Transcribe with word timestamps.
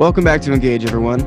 Welcome 0.00 0.24
back 0.24 0.40
to 0.42 0.54
Engage, 0.54 0.86
everyone. 0.86 1.18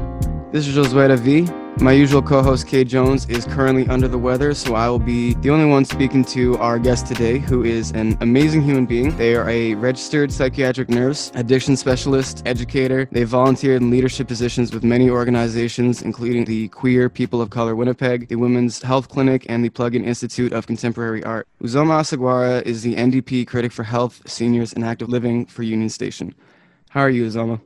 This 0.52 0.68
is 0.68 0.76
Josué 0.76 1.16
V. 1.20 1.48
My 1.84 1.92
usual 1.92 2.24
co 2.24 2.42
host, 2.42 2.66
Kay 2.66 2.84
Jones, 2.84 3.30
is 3.30 3.46
currently 3.46 3.88
under 3.88 4.08
the 4.08 4.18
weather, 4.18 4.56
so 4.56 4.74
I 4.74 4.90
will 4.90 4.98
be 4.98 5.36
the 5.36 5.52
only 5.52 5.68
one 5.68 5.86
speaking 5.86 6.26
to 6.34 6.58
our 6.58 6.80
guest 6.80 7.06
today, 7.06 7.38
who 7.38 7.64
is 7.64 7.92
an 7.92 8.18
amazing 8.20 8.64
human 8.64 8.88
being. 8.88 9.16
They 9.16 9.36
are 9.36 9.48
a 9.48 9.76
registered 9.76 10.34
psychiatric 10.34 10.90
nurse, 10.90 11.32
addiction 11.36 11.78
specialist, 11.78 12.42
educator. 12.48 13.08
They 13.12 13.26
volunteered 13.26 13.80
in 13.80 13.92
leadership 13.92 14.28
positions 14.28 14.74
with 14.74 14.84
many 14.84 15.08
organizations, 15.08 16.02
including 16.02 16.46
the 16.46 16.70
Queer 16.70 17.12
People 17.12 17.44
of 17.44 17.52
Color 17.52 17.76
Winnipeg, 17.76 18.28
the 18.28 18.38
Women's 18.38 18.82
Health 18.82 19.08
Clinic, 19.08 19.46
and 19.50 19.64
the 19.64 19.70
Plug-in 19.70 20.04
Institute 20.04 20.52
of 20.52 20.66
Contemporary 20.66 21.24
Art. 21.24 21.48
Uzoma 21.62 22.00
Asagwara 22.00 22.64
is 22.64 22.82
the 22.82 22.96
NDP 22.96 23.46
critic 23.46 23.72
for 23.72 23.84
health, 23.84 24.28
seniors, 24.28 24.74
and 24.74 24.84
active 24.84 25.10
living 25.10 25.46
for 25.46 25.62
Union 25.62 25.90
Station. 25.90 26.34
How 26.90 27.02
are 27.02 27.12
you, 27.12 27.28
Uzoma? 27.28 27.62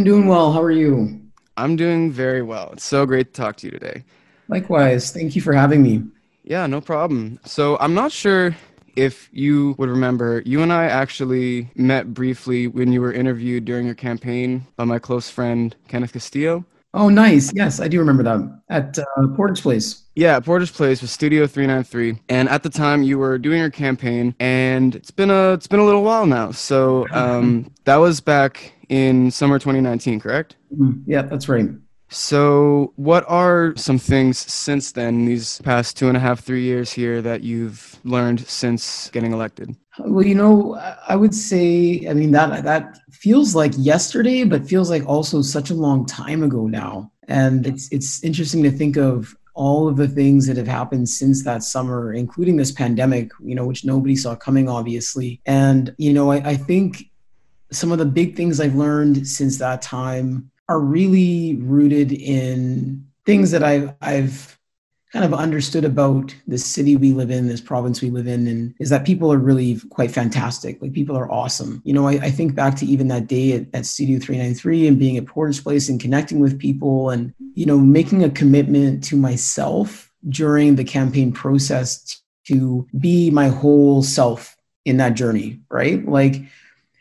I'm 0.00 0.04
doing 0.04 0.26
well. 0.28 0.50
How 0.50 0.62
are 0.62 0.70
you? 0.70 1.20
I'm 1.58 1.76
doing 1.76 2.10
very 2.10 2.40
well. 2.40 2.70
It's 2.72 2.84
so 2.84 3.04
great 3.04 3.34
to 3.34 3.42
talk 3.42 3.56
to 3.56 3.66
you 3.66 3.70
today. 3.70 4.02
Likewise. 4.48 5.12
Thank 5.12 5.36
you 5.36 5.42
for 5.42 5.52
having 5.52 5.82
me. 5.82 6.02
Yeah, 6.42 6.66
no 6.66 6.80
problem. 6.80 7.38
So 7.44 7.76
I'm 7.80 7.92
not 7.92 8.10
sure 8.10 8.56
if 8.96 9.28
you 9.30 9.74
would 9.76 9.90
remember, 9.90 10.42
you 10.46 10.62
and 10.62 10.72
I 10.72 10.86
actually 10.86 11.70
met 11.74 12.14
briefly 12.14 12.66
when 12.66 12.94
you 12.94 13.02
were 13.02 13.12
interviewed 13.12 13.66
during 13.66 13.84
your 13.84 13.94
campaign 13.94 14.66
by 14.76 14.84
my 14.84 14.98
close 14.98 15.28
friend, 15.28 15.76
Kenneth 15.88 16.14
Castillo. 16.14 16.64
Oh, 16.94 17.10
nice. 17.10 17.52
Yes, 17.52 17.78
I 17.78 17.86
do 17.86 17.98
remember 17.98 18.22
that 18.22 18.62
at 18.70 18.98
uh, 18.98 19.04
Portage 19.36 19.60
Place. 19.60 20.04
Yeah, 20.14 20.40
Portage 20.40 20.72
Place 20.72 21.02
was 21.02 21.10
Studio 21.10 21.46
393, 21.46 22.22
and 22.30 22.48
at 22.48 22.62
the 22.62 22.70
time 22.70 23.02
you 23.02 23.18
were 23.18 23.36
doing 23.36 23.58
your 23.58 23.70
campaign, 23.70 24.34
and 24.40 24.94
it's 24.94 25.10
been 25.10 25.30
a 25.30 25.52
it's 25.52 25.66
been 25.66 25.78
a 25.78 25.84
little 25.84 26.02
while 26.02 26.24
now. 26.24 26.52
So 26.52 27.06
um, 27.12 27.70
that 27.84 27.96
was 27.96 28.22
back 28.22 28.72
in 28.90 29.30
summer 29.30 29.58
2019, 29.58 30.20
correct? 30.20 30.56
Mm, 30.76 31.02
yeah, 31.06 31.22
that's 31.22 31.48
right. 31.48 31.70
So, 32.12 32.92
what 32.96 33.24
are 33.28 33.72
some 33.76 33.96
things 33.96 34.36
since 34.38 34.90
then, 34.90 35.26
these 35.26 35.60
past 35.60 35.96
two 35.96 36.08
and 36.08 36.16
a 36.16 36.20
half, 36.20 36.40
three 36.40 36.64
years 36.64 36.92
here, 36.92 37.22
that 37.22 37.42
you've 37.42 38.00
learned 38.02 38.40
since 38.48 39.08
getting 39.10 39.32
elected? 39.32 39.76
Well, 40.00 40.26
you 40.26 40.34
know, 40.34 40.74
I 41.06 41.14
would 41.14 41.34
say, 41.34 42.04
I 42.08 42.14
mean, 42.14 42.32
that 42.32 42.64
that 42.64 42.98
feels 43.12 43.54
like 43.54 43.72
yesterday, 43.76 44.42
but 44.42 44.66
feels 44.66 44.90
like 44.90 45.06
also 45.06 45.40
such 45.40 45.70
a 45.70 45.74
long 45.74 46.04
time 46.04 46.42
ago 46.42 46.66
now. 46.66 47.12
And 47.28 47.64
it's 47.64 47.88
it's 47.92 48.24
interesting 48.24 48.64
to 48.64 48.72
think 48.72 48.96
of 48.96 49.36
all 49.54 49.86
of 49.86 49.96
the 49.96 50.08
things 50.08 50.46
that 50.46 50.56
have 50.56 50.66
happened 50.66 51.08
since 51.08 51.44
that 51.44 51.62
summer, 51.62 52.12
including 52.12 52.56
this 52.56 52.72
pandemic, 52.72 53.30
you 53.44 53.54
know, 53.54 53.66
which 53.66 53.84
nobody 53.84 54.16
saw 54.16 54.34
coming, 54.34 54.68
obviously. 54.68 55.40
And 55.46 55.94
you 55.96 56.12
know, 56.12 56.32
I, 56.32 56.36
I 56.38 56.56
think 56.56 57.09
some 57.70 57.92
of 57.92 57.98
the 57.98 58.04
big 58.04 58.36
things 58.36 58.60
I've 58.60 58.74
learned 58.74 59.26
since 59.26 59.58
that 59.58 59.82
time 59.82 60.50
are 60.68 60.80
really 60.80 61.56
rooted 61.56 62.12
in 62.12 63.06
things 63.26 63.50
that 63.50 63.62
I've 63.62 63.94
I've 64.00 64.58
kind 65.12 65.24
of 65.24 65.34
understood 65.34 65.84
about 65.84 66.34
the 66.46 66.58
city 66.58 66.94
we 66.94 67.12
live 67.12 67.30
in, 67.30 67.48
this 67.48 67.60
province 67.60 68.00
we 68.00 68.10
live 68.10 68.28
in, 68.28 68.46
and 68.46 68.74
is 68.78 68.90
that 68.90 69.04
people 69.04 69.32
are 69.32 69.38
really 69.38 69.80
quite 69.90 70.10
fantastic. 70.10 70.80
Like 70.80 70.92
people 70.92 71.16
are 71.16 71.30
awesome. 71.30 71.82
You 71.84 71.92
know, 71.92 72.06
I, 72.06 72.12
I 72.12 72.30
think 72.30 72.54
back 72.54 72.76
to 72.76 72.86
even 72.86 73.08
that 73.08 73.26
day 73.26 73.54
at, 73.54 73.66
at 73.74 73.86
Studio 73.86 74.20
393 74.20 74.86
and 74.86 74.98
being 74.98 75.16
at 75.16 75.26
Portage 75.26 75.64
Place 75.64 75.88
and 75.88 76.00
connecting 76.00 76.38
with 76.38 76.60
people 76.60 77.10
and, 77.10 77.34
you 77.54 77.66
know, 77.66 77.78
making 77.78 78.22
a 78.22 78.30
commitment 78.30 79.02
to 79.04 79.16
myself 79.16 80.12
during 80.28 80.76
the 80.76 80.84
campaign 80.84 81.32
process 81.32 82.22
to 82.46 82.86
be 83.00 83.30
my 83.30 83.48
whole 83.48 84.04
self 84.04 84.56
in 84.84 84.98
that 84.98 85.14
journey, 85.14 85.60
right? 85.70 86.06
Like 86.06 86.42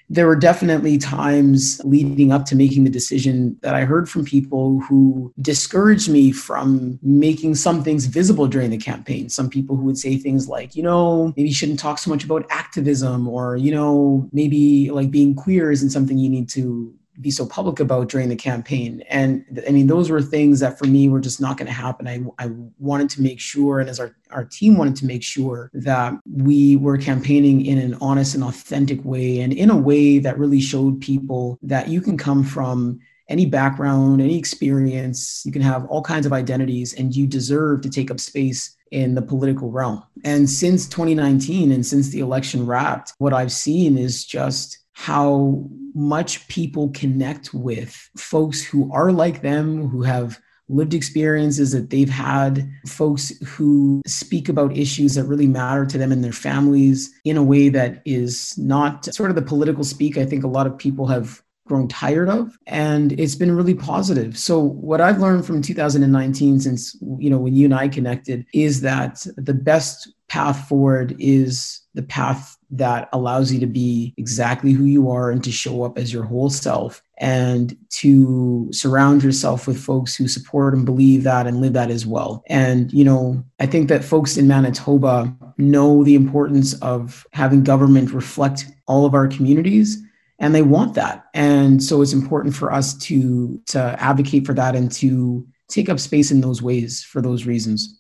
there 0.10 0.26
were 0.26 0.36
definitely 0.36 0.98
times 0.98 1.80
leading 1.84 2.32
up 2.32 2.46
to 2.46 2.56
making 2.56 2.84
the 2.84 2.90
decision 2.90 3.58
that 3.62 3.76
I 3.76 3.86
heard 3.86 4.10
from 4.10 4.26
people 4.26 4.80
who 4.82 5.32
discouraged 5.40 6.10
me 6.10 6.32
from 6.32 6.98
making 7.04 7.56
some 7.56 7.84
things 7.84 8.06
visible 8.06 8.48
during 8.48 8.72
the 8.72 8.78
campaign. 8.78 9.30
Some 9.30 9.50
people 9.50 9.76
who 9.76 9.84
would 9.84 10.00
say 10.00 10.18
things 10.18 10.48
like, 10.48 10.76
you 10.76 10.82
know, 10.82 11.34
maybe 11.38 11.50
you 11.50 11.56
shouldn't 11.56 11.80
talk 11.80 12.00
so 12.00 12.10
much 12.10 12.24
about 12.24 12.48
activism, 12.50 13.28
or, 13.28 13.56
you 13.56 13.72
know, 13.72 14.28
maybe 14.32 14.90
like 14.90 15.12
being 15.12 15.36
queer 15.36 15.72
isn't 15.72 15.92
something 15.92 16.18
you 16.18 16.30
need 16.30 16.50
to 16.50 16.94
be 17.22 17.32
so 17.32 17.46
public 17.46 17.80
about 17.80 18.10
during 18.10 18.30
the 18.30 18.36
campaign. 18.36 19.04
And 19.10 19.62
I 19.68 19.72
mean, 19.72 19.88
those 19.88 20.10
were 20.10 20.22
things 20.22 20.60
that 20.62 20.80
for 20.80 20.86
me 20.86 21.10
were 21.10 21.20
just 21.20 21.42
not 21.42 21.58
going 21.58 21.68
to 21.68 21.74
happen. 21.74 22.08
I, 22.08 22.24
I 22.44 22.50
wanted 22.78 23.10
to 23.12 23.22
make 23.22 23.40
sure, 23.40 23.80
and 23.80 23.90
as 23.90 24.00
our, 24.00 24.16
our 24.32 24.46
team 24.46 24.78
wanted 24.78 24.96
to 24.98 25.06
make 25.06 25.24
sure 25.24 25.70
that 25.74 26.14
we 26.32 26.76
were 26.78 26.98
campaigning 26.98 27.66
in 27.66 27.78
an 27.78 27.98
honest 28.02 28.36
and 28.36 28.44
authentic 28.44 29.04
way 29.04 29.42
and 29.42 29.54
in 29.54 29.70
a 29.70 29.78
way 29.78 30.20
that 30.20 30.40
really 30.40 30.62
showed 30.62 31.02
people 31.02 31.60
that 31.62 31.90
you 31.90 32.02
can 32.02 32.18
come 32.18 32.44
from 32.44 33.00
any 33.30 33.46
background, 33.46 34.22
any 34.22 34.38
experience, 34.38 35.44
you 35.46 35.52
can 35.52 35.62
have 35.62 35.86
all 35.86 36.02
kinds 36.02 36.26
of 36.26 36.34
identities, 36.34 36.94
and 36.96 37.16
you 37.16 37.28
deserve 37.28 37.82
to 37.82 37.90
take 37.90 38.10
up 38.10 38.20
space 38.20 38.76
in 38.92 39.14
the 39.14 39.22
political 39.22 39.70
realm. 39.70 40.04
And 40.24 40.50
since 40.50 40.88
2019 40.90 41.72
and 41.72 41.86
since 41.86 42.10
the 42.10 42.22
election 42.22 42.66
wrapped, 42.66 43.14
what 43.20 43.34
I've 43.34 43.52
seen 43.52 43.98
is 43.98 44.26
just 44.26 44.80
how 45.00 45.66
much 45.96 46.46
people 46.50 46.90
connect 46.90 47.54
with 47.54 48.10
folks 48.18 48.62
who 48.62 48.92
are 48.92 49.14
like 49.14 49.42
them, 49.42 49.88
who 49.88 50.02
have 50.02 50.38
lived 50.68 50.94
experiences 50.94 51.72
that 51.72 51.90
they've 51.90 52.10
had, 52.10 52.70
folks 52.86 53.32
who 53.46 54.02
speak 54.06 54.50
about 54.50 54.76
issues 54.76 55.16
that 55.16 55.24
really 55.24 55.48
matter 55.48 55.86
to 55.86 55.98
them 55.98 56.12
and 56.12 56.22
their 56.22 56.34
families 56.34 57.18
in 57.24 57.38
a 57.38 57.44
way 57.44 57.70
that 57.70 58.02
is 58.04 58.58
not 58.58 59.06
sort 59.06 59.30
of 59.30 59.38
the 59.38 59.42
political 59.42 59.86
speak 59.86 60.18
I 60.18 60.26
think 60.26 60.44
a 60.44 60.50
lot 60.50 60.68
of 60.68 60.78
people 60.78 61.08
have 61.08 61.42
grown 61.66 61.88
tired 61.88 62.28
of 62.28 62.58
and 62.68 63.14
it's 63.14 63.36
been 63.36 63.56
really 63.56 63.76
positive. 63.76 64.38
So 64.38 64.60
what 64.60 65.00
i've 65.00 65.20
learned 65.20 65.46
from 65.46 65.62
2019 65.62 66.60
since 66.60 66.98
you 67.20 67.30
know 67.30 67.38
when 67.38 67.56
you 67.56 67.66
and 67.66 67.76
i 67.76 67.88
connected 67.88 68.46
is 68.54 68.82
that 68.82 69.26
the 69.38 69.54
best 69.54 70.12
path 70.30 70.68
forward 70.68 71.16
is 71.20 71.82
the 71.94 72.04
path 72.04 72.58
that 72.72 73.10
allows 73.12 73.52
you 73.52 73.60
to 73.60 73.68
be 73.68 74.14
exactly 74.18 74.72
who 74.72 74.86
you 74.86 75.10
are 75.10 75.32
and 75.32 75.44
to 75.44 75.52
show 75.52 75.84
up 75.84 75.98
as 75.98 76.14
your 76.14 76.24
whole 76.24 76.50
self 76.50 77.02
and 77.18 77.76
to 77.90 78.70
surround 78.72 79.24
yourself 79.24 79.68
with 79.68 79.84
folks 79.84 80.16
who 80.16 80.28
support 80.28 80.74
and 80.74 80.86
believe 80.86 81.24
that 81.24 81.48
and 81.48 81.62
live 81.62 81.74
that 81.74 81.90
as 81.90 82.06
well. 82.06 82.44
And, 82.48 82.94
you 82.94 83.04
know, 83.04 83.44
I 83.60 83.66
think 83.66 83.90
that 83.90 84.04
folks 84.04 84.38
in 84.38 84.48
Manitoba 84.48 85.36
know 85.58 86.04
the 86.04 86.16
importance 86.16 86.80
of 86.82 87.26
having 87.34 87.64
government 87.64 88.14
reflect 88.14 88.66
all 88.88 89.06
of 89.06 89.14
our 89.14 89.28
communities 89.28 90.02
and 90.40 90.56
they 90.56 90.62
want 90.62 90.94
that. 90.96 91.26
And 91.34 91.84
so 91.84 92.02
it's 92.02 92.14
important 92.14 92.56
for 92.56 92.72
us 92.72 92.98
to 93.00 93.62
to 93.68 93.80
advocate 94.00 94.46
for 94.46 94.54
that 94.54 94.76
and 94.76 94.92
to 94.94 95.46
take 95.68 95.90
up 95.90 96.00
space 96.00 96.32
in 96.32 96.42
those 96.42 96.62
ways 96.62 97.04
for 97.04 97.22
those 97.22 97.46
reasons. 97.46 97.99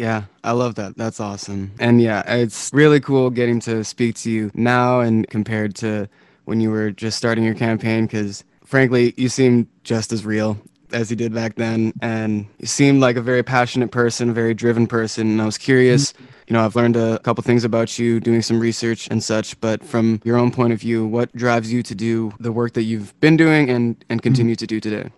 Yeah, 0.00 0.22
I 0.42 0.52
love 0.52 0.76
that. 0.76 0.96
That's 0.96 1.20
awesome. 1.20 1.72
And 1.78 2.00
yeah, 2.00 2.22
it's 2.26 2.70
really 2.72 3.00
cool 3.00 3.28
getting 3.28 3.60
to 3.60 3.84
speak 3.84 4.14
to 4.20 4.30
you 4.30 4.50
now 4.54 5.00
and 5.00 5.28
compared 5.28 5.74
to 5.76 6.08
when 6.46 6.58
you 6.58 6.70
were 6.70 6.90
just 6.90 7.18
starting 7.18 7.44
your 7.44 7.54
campaign 7.54 8.06
because 8.06 8.42
frankly, 8.64 9.12
you 9.18 9.28
seem 9.28 9.68
just 9.84 10.10
as 10.10 10.24
real 10.24 10.56
as 10.90 11.10
you 11.10 11.16
did 11.16 11.34
back 11.34 11.56
then. 11.56 11.92
And 12.00 12.46
you 12.58 12.66
seemed 12.66 13.02
like 13.02 13.16
a 13.16 13.20
very 13.20 13.42
passionate 13.42 13.90
person, 13.90 14.30
a 14.30 14.32
very 14.32 14.54
driven 14.54 14.86
person. 14.86 15.32
And 15.32 15.42
I 15.42 15.44
was 15.44 15.58
curious, 15.58 16.14
mm-hmm. 16.14 16.24
you 16.48 16.54
know, 16.54 16.64
I've 16.64 16.76
learned 16.76 16.96
a 16.96 17.18
couple 17.18 17.42
things 17.42 17.64
about 17.64 17.98
you 17.98 18.20
doing 18.20 18.40
some 18.40 18.58
research 18.58 19.06
and 19.10 19.22
such, 19.22 19.60
but 19.60 19.84
from 19.84 20.22
your 20.24 20.38
own 20.38 20.50
point 20.50 20.72
of 20.72 20.80
view, 20.80 21.06
what 21.06 21.30
drives 21.36 21.70
you 21.70 21.82
to 21.82 21.94
do 21.94 22.32
the 22.40 22.52
work 22.52 22.72
that 22.72 22.84
you've 22.84 23.20
been 23.20 23.36
doing 23.36 23.68
and, 23.68 24.02
and 24.08 24.22
continue 24.22 24.54
mm-hmm. 24.54 24.60
to 24.60 24.66
do 24.66 24.80
today? 24.80 25.10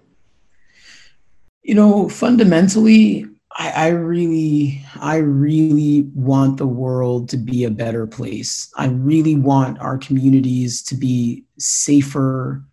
You 1.63 1.77
know, 1.77 2.09
fundamentally, 2.09 3.29
I, 3.57 3.71
I, 3.71 3.89
really, 3.89 4.85
I 5.01 5.17
really 5.17 6.03
want 6.15 6.57
the 6.57 6.67
world 6.67 7.29
to 7.31 7.37
be 7.37 7.65
a 7.65 7.71
better 7.71 8.07
place. 8.07 8.73
I 8.77 8.87
really 8.87 9.37
want 9.37 9.79
our 9.79 9.99
communities 9.99 10.83
to 10.85 10.95
be 10.95 11.45
safer 11.59 12.65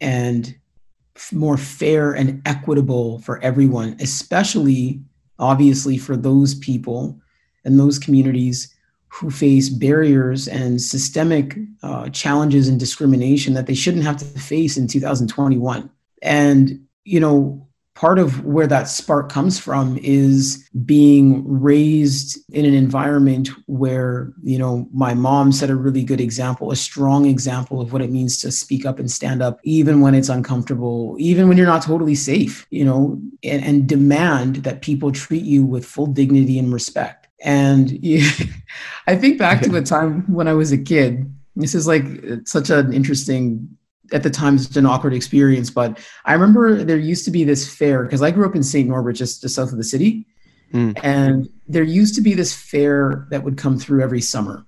and 0.00 0.54
more 1.32 1.56
fair 1.56 2.12
and 2.12 2.40
equitable 2.46 3.20
for 3.20 3.42
everyone, 3.42 3.96
especially, 4.00 5.00
obviously, 5.38 5.98
for 5.98 6.16
those 6.16 6.54
people 6.54 7.20
and 7.64 7.78
those 7.78 7.98
communities 7.98 8.74
who 9.08 9.30
face 9.30 9.68
barriers 9.68 10.48
and 10.48 10.80
systemic 10.80 11.58
uh, 11.82 12.08
challenges 12.08 12.66
and 12.66 12.80
discrimination 12.80 13.52
that 13.54 13.66
they 13.66 13.74
shouldn't 13.74 14.04
have 14.04 14.16
to 14.16 14.24
face 14.24 14.76
in 14.76 14.86
2021. 14.86 15.90
And, 16.22 16.80
you 17.04 17.20
know, 17.20 17.68
part 17.94 18.18
of 18.18 18.44
where 18.44 18.66
that 18.66 18.88
spark 18.88 19.30
comes 19.30 19.58
from 19.58 19.98
is 19.98 20.68
being 20.86 21.44
raised 21.46 22.38
in 22.52 22.64
an 22.64 22.74
environment 22.74 23.50
where 23.66 24.32
you 24.42 24.58
know 24.58 24.88
my 24.92 25.12
mom 25.12 25.52
set 25.52 25.68
a 25.68 25.76
really 25.76 26.02
good 26.02 26.20
example 26.20 26.72
a 26.72 26.76
strong 26.76 27.26
example 27.26 27.80
of 27.80 27.92
what 27.92 28.00
it 28.00 28.10
means 28.10 28.40
to 28.40 28.50
speak 28.50 28.86
up 28.86 28.98
and 28.98 29.10
stand 29.10 29.42
up 29.42 29.60
even 29.64 30.00
when 30.00 30.14
it's 30.14 30.30
uncomfortable 30.30 31.16
even 31.18 31.48
when 31.48 31.58
you're 31.58 31.66
not 31.66 31.82
totally 31.82 32.14
safe 32.14 32.66
you 32.70 32.84
know 32.84 33.20
and, 33.44 33.62
and 33.62 33.88
demand 33.88 34.56
that 34.56 34.82
people 34.82 35.12
treat 35.12 35.44
you 35.44 35.64
with 35.64 35.84
full 35.84 36.06
dignity 36.06 36.58
and 36.58 36.72
respect. 36.72 37.28
And 37.44 37.90
yeah, 38.04 38.28
i 39.06 39.16
think 39.16 39.38
back 39.38 39.62
to 39.62 39.76
a 39.76 39.82
time 39.82 40.22
when 40.32 40.48
i 40.48 40.52
was 40.52 40.72
a 40.72 40.78
kid 40.78 41.30
this 41.56 41.74
is 41.74 41.86
like 41.86 42.04
such 42.44 42.70
an 42.70 42.92
interesting 42.92 43.68
at 44.12 44.22
the 44.22 44.30
time 44.30 44.56
it's 44.56 44.76
an 44.76 44.86
awkward 44.86 45.14
experience, 45.14 45.70
but 45.70 45.98
I 46.24 46.32
remember 46.34 46.82
there 46.84 46.96
used 46.96 47.24
to 47.24 47.30
be 47.30 47.44
this 47.44 47.72
fair 47.72 48.04
because 48.04 48.22
I 48.22 48.30
grew 48.30 48.46
up 48.46 48.54
in 48.54 48.62
St. 48.62 48.88
Norbert, 48.88 49.14
just, 49.14 49.42
just 49.42 49.54
south 49.54 49.72
of 49.72 49.78
the 49.78 49.84
city. 49.84 50.26
Mm. 50.72 50.98
And 51.02 51.48
there 51.68 51.82
used 51.82 52.14
to 52.14 52.20
be 52.20 52.34
this 52.34 52.54
fair 52.54 53.26
that 53.30 53.44
would 53.44 53.56
come 53.58 53.78
through 53.78 54.02
every 54.02 54.20
summer. 54.20 54.64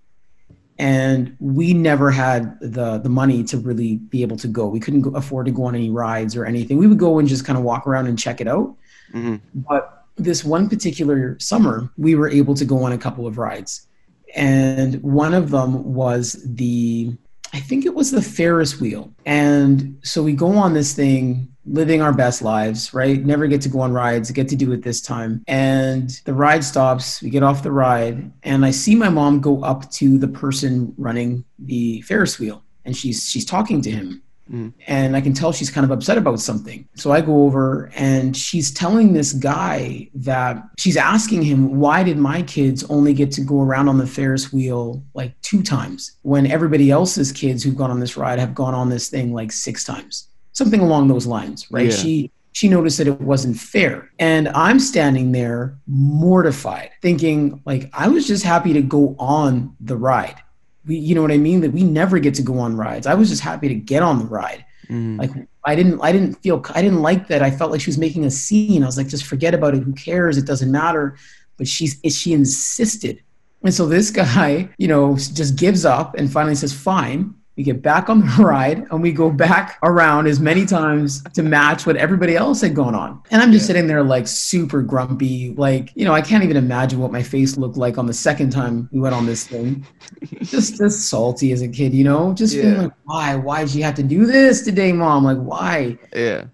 And 0.78 1.36
we 1.38 1.72
never 1.72 2.10
had 2.10 2.58
the 2.60 2.98
the 2.98 3.08
money 3.08 3.44
to 3.44 3.58
really 3.58 3.98
be 3.98 4.22
able 4.22 4.36
to 4.38 4.48
go. 4.48 4.66
We 4.66 4.80
couldn't 4.80 5.02
go, 5.02 5.10
afford 5.10 5.46
to 5.46 5.52
go 5.52 5.66
on 5.66 5.76
any 5.76 5.88
rides 5.88 6.34
or 6.34 6.44
anything. 6.44 6.78
We 6.78 6.88
would 6.88 6.98
go 6.98 7.20
and 7.20 7.28
just 7.28 7.44
kind 7.44 7.56
of 7.56 7.64
walk 7.64 7.86
around 7.86 8.08
and 8.08 8.18
check 8.18 8.40
it 8.40 8.48
out. 8.48 8.74
Mm-hmm. 9.12 9.36
But 9.54 10.04
this 10.16 10.44
one 10.44 10.68
particular 10.68 11.38
summer, 11.38 11.90
we 11.96 12.16
were 12.16 12.28
able 12.28 12.54
to 12.54 12.64
go 12.64 12.82
on 12.82 12.92
a 12.92 12.98
couple 12.98 13.26
of 13.26 13.38
rides. 13.38 13.86
And 14.34 15.00
one 15.02 15.32
of 15.32 15.50
them 15.50 15.94
was 15.94 16.42
the 16.44 17.16
I 17.54 17.60
think 17.60 17.86
it 17.86 17.94
was 17.94 18.10
the 18.10 18.20
Ferris 18.20 18.80
wheel. 18.80 19.14
And 19.26 19.96
so 20.02 20.24
we 20.24 20.32
go 20.32 20.48
on 20.56 20.74
this 20.74 20.92
thing, 20.92 21.54
living 21.64 22.02
our 22.02 22.12
best 22.12 22.42
lives, 22.42 22.92
right? 22.92 23.24
Never 23.24 23.46
get 23.46 23.62
to 23.62 23.68
go 23.68 23.78
on 23.78 23.92
rides, 23.92 24.32
get 24.32 24.48
to 24.48 24.56
do 24.56 24.72
it 24.72 24.82
this 24.82 25.00
time. 25.00 25.44
And 25.46 26.10
the 26.24 26.34
ride 26.34 26.64
stops, 26.64 27.22
we 27.22 27.30
get 27.30 27.44
off 27.44 27.62
the 27.62 27.70
ride, 27.70 28.32
and 28.42 28.66
I 28.66 28.72
see 28.72 28.96
my 28.96 29.08
mom 29.08 29.40
go 29.40 29.62
up 29.62 29.88
to 29.92 30.18
the 30.18 30.26
person 30.26 30.92
running 30.98 31.44
the 31.60 32.00
Ferris 32.02 32.40
wheel. 32.40 32.64
And 32.84 32.96
she's 32.96 33.30
she's 33.30 33.44
talking 33.44 33.80
to 33.82 33.90
him. 33.90 34.23
Mm. 34.50 34.72
And 34.86 35.16
I 35.16 35.20
can 35.20 35.32
tell 35.32 35.52
she's 35.52 35.70
kind 35.70 35.84
of 35.84 35.90
upset 35.90 36.18
about 36.18 36.40
something. 36.40 36.86
So 36.94 37.12
I 37.12 37.20
go 37.20 37.44
over 37.44 37.90
and 37.94 38.36
she's 38.36 38.72
telling 38.72 39.12
this 39.12 39.32
guy 39.32 40.08
that 40.14 40.62
she's 40.78 40.96
asking 40.96 41.42
him, 41.42 41.78
why 41.78 42.02
did 42.02 42.18
my 42.18 42.42
kids 42.42 42.84
only 42.90 43.14
get 43.14 43.32
to 43.32 43.40
go 43.40 43.60
around 43.60 43.88
on 43.88 43.98
the 43.98 44.06
Ferris 44.06 44.52
wheel 44.52 45.02
like 45.14 45.40
two 45.42 45.62
times 45.62 46.16
when 46.22 46.46
everybody 46.46 46.90
else's 46.90 47.32
kids 47.32 47.62
who've 47.62 47.76
gone 47.76 47.90
on 47.90 48.00
this 48.00 48.16
ride 48.16 48.38
have 48.38 48.54
gone 48.54 48.74
on 48.74 48.90
this 48.90 49.08
thing 49.08 49.32
like 49.32 49.52
six 49.52 49.84
times? 49.84 50.28
Something 50.52 50.80
along 50.80 51.08
those 51.08 51.26
lines, 51.26 51.70
right? 51.70 51.90
Yeah. 51.90 51.96
She 51.96 52.30
she 52.52 52.68
noticed 52.68 52.98
that 52.98 53.08
it 53.08 53.20
wasn't 53.20 53.56
fair. 53.56 54.08
And 54.20 54.48
I'm 54.50 54.78
standing 54.78 55.32
there 55.32 55.76
mortified, 55.88 56.90
thinking 57.02 57.60
like 57.66 57.90
I 57.92 58.06
was 58.06 58.28
just 58.28 58.44
happy 58.44 58.72
to 58.74 58.82
go 58.82 59.16
on 59.18 59.74
the 59.80 59.96
ride 59.96 60.40
we 60.86 60.96
you 60.96 61.14
know 61.14 61.22
what 61.22 61.32
i 61.32 61.38
mean? 61.38 61.60
That 61.60 61.72
we 61.72 61.82
never 61.82 62.18
get 62.18 62.34
to 62.34 62.42
go 62.42 62.58
on 62.58 62.76
rides. 62.76 63.06
I 63.06 63.14
was 63.14 63.28
just 63.28 63.42
happy 63.42 63.68
to 63.68 63.74
get 63.74 64.02
on 64.02 64.18
the 64.18 64.26
ride. 64.26 64.64
Mm. 64.90 65.18
like 65.18 65.30
i 65.64 65.74
didn't 65.74 65.98
i 66.02 66.12
didn't 66.12 66.34
feel 66.42 66.62
i 66.74 66.82
didn't 66.82 67.00
like 67.00 67.26
that 67.28 67.40
i 67.40 67.50
felt 67.50 67.70
like 67.70 67.80
she 67.80 67.88
was 67.88 67.96
making 67.96 68.26
a 68.26 68.30
scene. 68.30 68.82
I 68.82 68.86
was 68.86 68.98
like 68.98 69.08
just 69.08 69.24
forget 69.24 69.54
about 69.54 69.74
it. 69.74 69.82
Who 69.82 69.94
cares? 69.94 70.36
It 70.36 70.46
doesn't 70.46 70.70
matter. 70.70 71.16
But 71.56 71.68
she's 71.68 72.00
she 72.14 72.32
insisted. 72.32 73.22
And 73.62 73.72
so 73.72 73.86
this 73.86 74.10
guy 74.10 74.68
you 74.78 74.88
know 74.88 75.16
just 75.16 75.56
gives 75.56 75.84
up 75.84 76.16
and 76.16 76.30
finally 76.30 76.54
says 76.54 76.72
fine 76.72 77.34
we 77.56 77.62
get 77.62 77.82
back 77.82 78.08
on 78.08 78.20
the 78.20 78.26
ride 78.38 78.86
and 78.90 79.02
we 79.02 79.12
go 79.12 79.30
back 79.30 79.78
around 79.82 80.26
as 80.26 80.40
many 80.40 80.66
times 80.66 81.22
to 81.34 81.42
match 81.42 81.86
what 81.86 81.96
everybody 81.96 82.36
else 82.36 82.60
had 82.60 82.74
gone 82.74 82.94
on. 82.94 83.22
And 83.30 83.40
I'm 83.40 83.52
just 83.52 83.64
yeah. 83.64 83.66
sitting 83.68 83.86
there 83.86 84.02
like 84.02 84.26
super 84.26 84.82
grumpy. 84.82 85.54
Like, 85.54 85.92
you 85.94 86.04
know, 86.04 86.12
I 86.12 86.20
can't 86.20 86.42
even 86.42 86.56
imagine 86.56 86.98
what 86.98 87.12
my 87.12 87.22
face 87.22 87.56
looked 87.56 87.76
like 87.76 87.96
on 87.96 88.06
the 88.06 88.14
second 88.14 88.50
time 88.50 88.88
we 88.92 89.00
went 89.00 89.14
on 89.14 89.26
this 89.26 89.46
thing. 89.46 89.86
just 90.42 90.80
as 90.80 91.04
salty 91.04 91.52
as 91.52 91.62
a 91.62 91.68
kid, 91.68 91.94
you 91.94 92.04
know, 92.04 92.34
just 92.34 92.54
yeah. 92.54 92.62
feeling 92.62 92.82
like, 92.82 92.92
why? 93.04 93.36
Why 93.36 93.64
did 93.64 93.74
you 93.74 93.84
have 93.84 93.94
to 93.96 94.02
do 94.02 94.26
this 94.26 94.62
today, 94.62 94.92
mom? 94.92 95.24
Like, 95.24 95.38
why? 95.38 95.98
Yeah. 96.14 96.46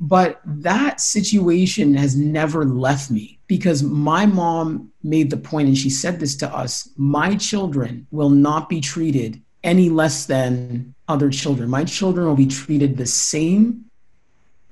But 0.00 0.40
that 0.44 1.00
situation 1.00 1.94
has 1.94 2.16
never 2.16 2.64
left 2.64 3.10
me 3.10 3.38
because 3.46 3.82
my 3.82 4.26
mom 4.26 4.92
made 5.02 5.30
the 5.30 5.36
point, 5.36 5.68
and 5.68 5.78
she 5.78 5.88
said 5.90 6.20
this 6.20 6.36
to 6.36 6.54
us 6.54 6.90
my 6.96 7.36
children 7.36 8.06
will 8.10 8.30
not 8.30 8.68
be 8.68 8.80
treated 8.80 9.40
any 9.64 9.88
less 9.88 10.26
than 10.26 10.94
other 11.08 11.30
children. 11.30 11.68
My 11.68 11.84
children 11.84 12.26
will 12.26 12.36
be 12.36 12.46
treated 12.46 12.96
the 12.96 13.06
same 13.06 13.86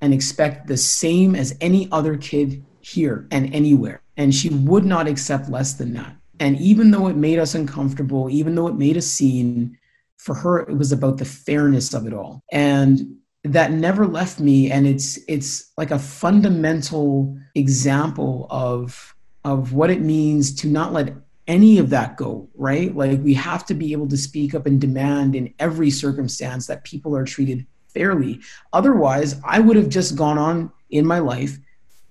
and 0.00 0.14
expect 0.14 0.66
the 0.66 0.76
same 0.76 1.34
as 1.34 1.56
any 1.60 1.88
other 1.90 2.16
kid 2.16 2.64
here 2.80 3.26
and 3.30 3.52
anywhere. 3.54 4.02
And 4.16 4.34
she 4.34 4.50
would 4.50 4.84
not 4.84 5.08
accept 5.08 5.48
less 5.48 5.74
than 5.74 5.94
that. 5.94 6.14
And 6.38 6.58
even 6.60 6.90
though 6.90 7.08
it 7.08 7.16
made 7.16 7.38
us 7.38 7.54
uncomfortable, 7.54 8.28
even 8.30 8.54
though 8.54 8.68
it 8.68 8.74
made 8.74 8.96
a 8.96 9.02
scene, 9.02 9.78
for 10.18 10.34
her 10.34 10.60
it 10.60 10.76
was 10.76 10.92
about 10.92 11.18
the 11.18 11.24
fairness 11.24 11.94
of 11.94 12.06
it 12.06 12.12
all. 12.12 12.42
And 12.52 13.16
that 13.44 13.72
never 13.72 14.06
left 14.06 14.38
me 14.38 14.70
and 14.70 14.86
it's 14.86 15.18
it's 15.26 15.72
like 15.76 15.90
a 15.90 15.98
fundamental 15.98 17.36
example 17.56 18.46
of 18.50 19.14
of 19.44 19.72
what 19.72 19.90
it 19.90 20.00
means 20.00 20.54
to 20.54 20.68
not 20.68 20.92
let 20.92 21.12
any 21.46 21.78
of 21.78 21.90
that 21.90 22.16
go, 22.16 22.48
right? 22.54 22.94
Like 22.94 23.20
we 23.22 23.34
have 23.34 23.66
to 23.66 23.74
be 23.74 23.92
able 23.92 24.08
to 24.08 24.16
speak 24.16 24.54
up 24.54 24.66
and 24.66 24.80
demand 24.80 25.34
in 25.34 25.52
every 25.58 25.90
circumstance 25.90 26.66
that 26.66 26.84
people 26.84 27.16
are 27.16 27.24
treated 27.24 27.66
fairly. 27.88 28.40
Otherwise, 28.72 29.40
I 29.44 29.60
would 29.60 29.76
have 29.76 29.88
just 29.88 30.16
gone 30.16 30.38
on 30.38 30.72
in 30.90 31.06
my 31.06 31.18
life 31.18 31.58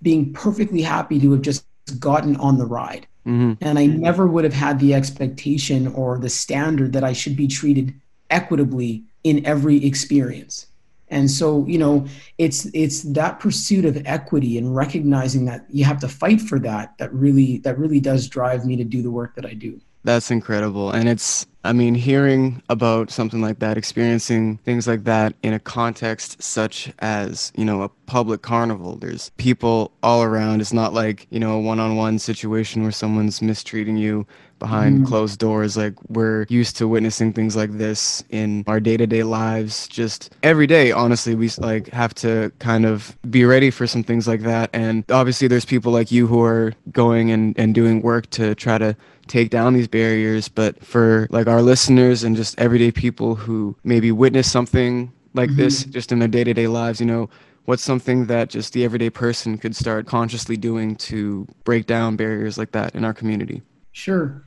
being 0.01 0.33
perfectly 0.33 0.81
happy 0.81 1.19
to 1.19 1.31
have 1.31 1.42
just 1.42 1.66
gotten 2.00 2.36
on 2.38 2.57
the 2.57 2.66
ride. 2.66 3.07
Mm-hmm. 3.25 3.63
And 3.63 3.78
I 3.78 3.86
never 3.86 4.28
would 4.28 4.44
have 4.44 4.54
had 4.54 4.80
the 4.80 4.94
expectation 4.94 5.88
or 5.88 6.18
the 6.18 6.30
standard 6.30 6.94
that 6.94 7.04
I 7.04 7.13
should 7.13 7.36
be 7.36 7.48
treated 7.48 7.94
equitably 8.30 9.04
in 9.24 9.45
every 9.45 9.86
experience 9.86 10.68
and 11.12 11.30
so 11.30 11.66
you 11.68 11.78
know 11.78 12.06
it's 12.38 12.66
it's 12.74 13.04
that 13.04 13.40
pursuit 13.40 13.86
of 13.86 14.02
equity 14.06 14.58
and 14.58 14.75
recognizing 14.75 15.46
that 15.46 15.66
you 15.69 15.84
have 15.84 16.00
to 16.00 16.08
fight 16.08 16.42
for 16.42 16.58
that 16.58 16.98
that 16.98 17.13
really 17.13 17.60
that 17.60 17.78
really 17.78 18.00
does 18.00 18.28
drive 18.28 18.66
me 18.66 18.75
to 18.75 18.84
do 18.84 19.02
the 19.04 19.12
work 19.12 19.36
that 19.36 19.46
i 19.46 19.54
do. 19.54 19.80
That's 20.04 20.31
incredible. 20.31 20.90
And 20.90 21.08
it's 21.08 21.46
i 21.63 21.74
mean 21.74 21.94
hearing 21.94 22.63
about 22.69 23.12
something 23.12 23.40
like 23.40 23.60
that 23.60 23.78
experiencing 23.78 24.58
things 24.66 24.88
like 24.88 25.04
that 25.04 25.36
in 25.44 25.54
a 25.54 25.60
context 25.60 26.42
such 26.42 26.92
as 27.00 27.52
you 27.56 27.64
know 27.64 27.84
a 27.84 27.90
public 28.07 28.42
carnival 28.42 28.96
there's 28.96 29.30
people 29.38 29.92
all 30.02 30.24
around. 30.24 30.62
It's 30.62 30.74
not 30.74 30.94
like 30.94 31.28
you 31.30 31.40
know 31.40 31.54
a 31.57 31.62
one-on-one 31.62 32.18
situation 32.18 32.81
where 32.81 32.92
someone's 32.92 33.42
mistreating 33.44 33.98
you 33.98 34.25
behind 34.62 35.00
mm. 35.00 35.08
closed 35.08 35.40
doors. 35.40 35.75
Like 35.75 35.96
we're 36.08 36.46
used 36.48 36.78
to 36.78 36.88
witnessing 36.88 37.34
things 37.34 37.56
like 37.58 37.72
this 37.78 38.24
in 38.30 38.63
our 38.68 38.80
day-to-day 38.80 39.24
lives. 39.24 39.88
Just 39.90 40.34
every 40.44 40.68
day, 40.68 40.94
honestly, 40.94 41.36
we 41.36 41.50
like 41.58 41.90
have 41.90 42.13
to 42.24 42.52
kind 42.60 42.86
of 42.86 43.18
be 43.30 43.44
ready 43.44 43.72
for 43.72 43.88
some 43.88 44.04
things 44.04 44.28
like 44.28 44.42
that. 44.42 44.69
And 44.72 45.04
obviously, 45.12 45.50
there's 45.50 45.66
people 45.66 45.92
like 45.92 46.12
you 46.12 46.28
who 46.28 46.42
are 46.44 46.74
going 46.92 47.31
and, 47.31 47.58
and 47.60 47.75
doing 47.75 48.02
work 48.02 48.30
to 48.38 48.56
try 48.56 48.78
to 48.78 48.96
take 49.28 49.50
down 49.50 49.74
these 49.74 49.88
barriers. 49.88 50.48
But 50.48 50.85
for 50.85 51.28
like 51.31 51.47
our 51.47 51.62
listeners 51.62 52.24
and 52.24 52.35
just 52.35 52.57
everyday 52.59 52.92
people 52.92 53.35
who 53.35 53.76
maybe 53.83 54.12
witness 54.12 54.50
something 54.50 55.12
like 55.33 55.50
mm-hmm. 55.50 55.59
this 55.59 55.83
just 55.85 56.12
in 56.12 56.19
their 56.19 56.28
day-to-day 56.28 56.68
lives, 56.68 57.00
you 57.00 57.07
know, 57.07 57.30
what's 57.66 57.83
something 57.83 58.26
that 58.28 58.50
just 58.50 58.74
the 58.74 58.83
everyday 58.83 59.09
person 59.09 59.57
could 59.57 59.76
start 59.76 60.06
consciously 60.06 60.57
doing 60.57 60.95
to 60.97 61.47
break 61.64 61.85
down 61.88 62.16
barriers 62.16 62.57
like 62.57 62.71
that 62.74 62.94
in 62.95 63.04
our 63.06 63.14
community? 63.14 63.62
Sure. 63.94 64.44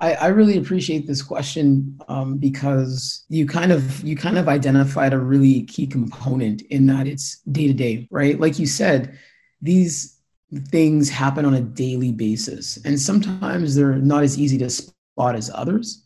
I, 0.00 0.14
I 0.14 0.26
really 0.28 0.56
appreciate 0.56 1.06
this 1.06 1.22
question 1.22 1.98
um, 2.08 2.38
because 2.38 3.24
you 3.28 3.46
kind 3.46 3.72
of 3.72 4.02
you 4.04 4.16
kind 4.16 4.38
of 4.38 4.48
identified 4.48 5.12
a 5.12 5.18
really 5.18 5.62
key 5.62 5.86
component 5.86 6.62
in 6.62 6.86
that 6.86 7.06
it's 7.06 7.40
day 7.50 7.66
to 7.66 7.72
day, 7.72 8.06
right? 8.10 8.38
Like 8.38 8.58
you 8.58 8.66
said, 8.66 9.18
these 9.60 10.18
things 10.68 11.08
happen 11.08 11.44
on 11.44 11.54
a 11.54 11.60
daily 11.60 12.12
basis, 12.12 12.78
and 12.84 13.00
sometimes 13.00 13.74
they're 13.74 13.96
not 13.96 14.22
as 14.22 14.38
easy 14.38 14.58
to 14.58 14.70
spot 14.70 15.34
as 15.34 15.50
others. 15.52 16.04